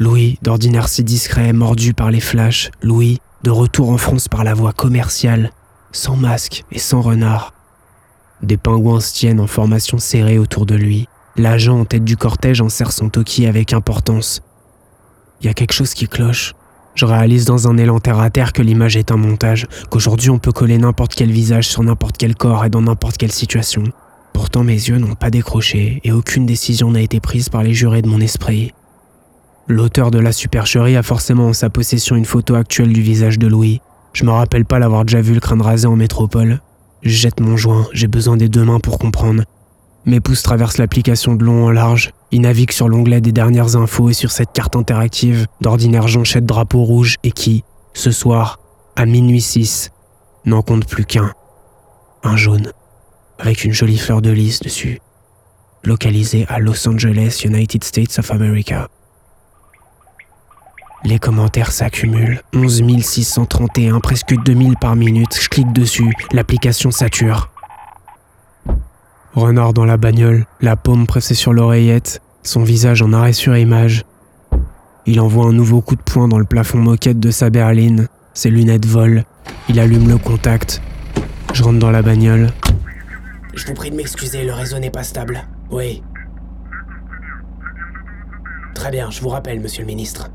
Louis, 0.00 0.38
d'ordinaire 0.40 0.88
si 0.88 1.04
discret, 1.04 1.52
mordu 1.52 1.92
par 1.92 2.10
les 2.10 2.20
flashs. 2.20 2.70
Louis, 2.80 3.20
de 3.44 3.50
retour 3.50 3.90
en 3.90 3.98
France 3.98 4.28
par 4.28 4.44
la 4.44 4.54
voie 4.54 4.72
commerciale, 4.72 5.52
sans 5.92 6.16
masque 6.16 6.64
et 6.72 6.78
sans 6.78 7.02
renard. 7.02 7.52
Des 8.42 8.56
pingouins 8.56 9.00
se 9.00 9.12
tiennent 9.12 9.40
en 9.40 9.46
formation 9.46 9.98
serrée 9.98 10.38
autour 10.38 10.64
de 10.64 10.74
lui. 10.74 11.06
L'agent 11.36 11.80
en 11.80 11.84
tête 11.84 12.02
du 12.02 12.16
cortège 12.16 12.62
en 12.62 12.70
serre 12.70 12.92
son 12.92 13.10
toki 13.10 13.46
avec 13.46 13.74
importance. 13.74 14.40
Il 15.42 15.46
y 15.48 15.50
a 15.50 15.54
quelque 15.54 15.74
chose 15.74 15.92
qui 15.92 16.08
cloche. 16.08 16.54
Je 16.94 17.04
réalise 17.04 17.44
dans 17.44 17.68
un 17.68 17.76
élan 17.76 18.00
terre 18.00 18.20
à 18.20 18.30
terre 18.30 18.54
que 18.54 18.62
l'image 18.62 18.96
est 18.96 19.12
un 19.12 19.18
montage, 19.18 19.68
qu'aujourd'hui 19.90 20.30
on 20.30 20.38
peut 20.38 20.50
coller 20.50 20.78
n'importe 20.78 21.14
quel 21.14 21.30
visage 21.30 21.68
sur 21.68 21.82
n'importe 21.82 22.16
quel 22.16 22.36
corps 22.36 22.64
et 22.64 22.70
dans 22.70 22.80
n'importe 22.80 23.18
quelle 23.18 23.32
situation. 23.32 23.84
Pourtant 24.32 24.64
mes 24.64 24.72
yeux 24.72 24.96
n'ont 24.96 25.14
pas 25.14 25.28
décroché 25.28 26.00
et 26.04 26.12
aucune 26.12 26.46
décision 26.46 26.90
n'a 26.90 27.02
été 27.02 27.20
prise 27.20 27.50
par 27.50 27.62
les 27.62 27.74
jurés 27.74 28.00
de 28.00 28.08
mon 28.08 28.22
esprit. 28.22 28.72
L'auteur 29.70 30.10
de 30.10 30.18
la 30.18 30.32
supercherie 30.32 30.96
a 30.96 31.02
forcément 31.04 31.46
en 31.46 31.52
sa 31.52 31.70
possession 31.70 32.16
une 32.16 32.24
photo 32.24 32.56
actuelle 32.56 32.92
du 32.92 33.02
visage 33.02 33.38
de 33.38 33.46
Louis. 33.46 33.80
Je 34.12 34.24
me 34.24 34.32
rappelle 34.32 34.64
pas 34.64 34.80
l'avoir 34.80 35.04
déjà 35.04 35.20
vu 35.20 35.32
le 35.32 35.38
crâne 35.38 35.62
rasé 35.62 35.86
en 35.86 35.94
métropole. 35.94 36.60
Je 37.02 37.10
jette 37.10 37.38
mon 37.38 37.56
joint, 37.56 37.86
j'ai 37.92 38.08
besoin 38.08 38.36
des 38.36 38.48
deux 38.48 38.64
mains 38.64 38.80
pour 38.80 38.98
comprendre. 38.98 39.44
Mes 40.06 40.18
pouces 40.18 40.42
traversent 40.42 40.78
l'application 40.78 41.36
de 41.36 41.44
long 41.44 41.66
en 41.66 41.70
large. 41.70 42.10
Ils 42.32 42.40
naviguent 42.40 42.72
sur 42.72 42.88
l'onglet 42.88 43.20
des 43.20 43.30
dernières 43.30 43.76
infos 43.76 44.08
et 44.08 44.12
sur 44.12 44.32
cette 44.32 44.52
carte 44.52 44.74
interactive 44.74 45.46
d'ordinaire 45.60 46.08
jonchette 46.08 46.44
drapeau 46.44 46.82
rouge 46.82 47.18
et 47.22 47.30
qui, 47.30 47.62
ce 47.94 48.10
soir, 48.10 48.58
à 48.96 49.06
minuit 49.06 49.40
6, 49.40 49.92
n'en 50.46 50.62
compte 50.62 50.84
plus 50.84 51.04
qu'un. 51.04 51.32
Un 52.24 52.36
jaune, 52.36 52.72
avec 53.38 53.64
une 53.64 53.72
jolie 53.72 53.98
fleur 53.98 54.20
de 54.20 54.30
lys 54.30 54.58
dessus. 54.58 55.00
Localisé 55.84 56.44
à 56.48 56.58
Los 56.58 56.88
Angeles, 56.88 57.42
United 57.44 57.84
States 57.84 58.18
of 58.18 58.32
America. 58.32 58.88
Les 61.04 61.18
commentaires 61.18 61.72
s'accumulent. 61.72 62.42
11 62.54 62.82
631, 63.00 64.00
presque 64.00 64.34
2000 64.44 64.76
par 64.76 64.96
minute. 64.96 65.34
Je 65.40 65.48
clique 65.48 65.72
dessus, 65.72 66.12
l'application 66.32 66.90
sature. 66.90 67.50
Renard 69.34 69.72
dans 69.72 69.86
la 69.86 69.96
bagnole, 69.96 70.46
la 70.60 70.76
paume 70.76 71.06
pressée 71.06 71.34
sur 71.34 71.52
l'oreillette, 71.52 72.20
son 72.42 72.62
visage 72.62 73.00
en 73.00 73.12
arrêt 73.12 73.32
sur 73.32 73.56
image. 73.56 74.04
Il 75.06 75.20
envoie 75.20 75.46
un 75.46 75.52
nouveau 75.52 75.80
coup 75.80 75.96
de 75.96 76.02
poing 76.02 76.28
dans 76.28 76.38
le 76.38 76.44
plafond 76.44 76.78
moquette 76.78 77.18
de 77.18 77.30
sa 77.30 77.48
berline. 77.48 78.08
Ses 78.34 78.50
lunettes 78.50 78.86
volent. 78.86 79.22
Il 79.68 79.80
allume 79.80 80.08
le 80.08 80.18
contact. 80.18 80.82
Je 81.54 81.62
rentre 81.62 81.78
dans 81.78 81.90
la 81.90 82.02
bagnole. 82.02 82.52
Je 83.54 83.66
vous 83.66 83.74
prie 83.74 83.90
de 83.90 83.96
m'excuser, 83.96 84.44
le 84.44 84.52
réseau 84.52 84.78
n'est 84.78 84.90
pas 84.90 85.02
stable. 85.02 85.42
Oui. 85.70 86.02
Très 88.74 88.90
bien, 88.90 89.10
je 89.10 89.20
vous 89.20 89.30
rappelle, 89.30 89.60
monsieur 89.60 89.82
le 89.82 89.86
ministre. 89.86 90.30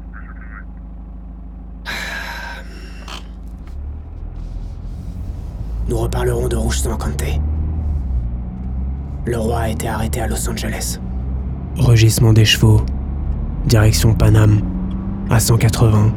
Nous 5.87 5.97
reparlerons 5.97 6.47
de 6.47 6.54
Le 9.25 9.37
roi 9.37 9.59
a 9.59 9.69
été 9.69 9.87
arrêté 9.87 10.21
à 10.21 10.27
Los 10.27 10.49
Angeles. 10.49 10.99
Rugissement 11.77 12.33
des 12.33 12.45
chevaux. 12.45 12.81
Direction 13.67 14.15
Paname. 14.15 14.61
À 15.29 15.39
180. 15.39 16.11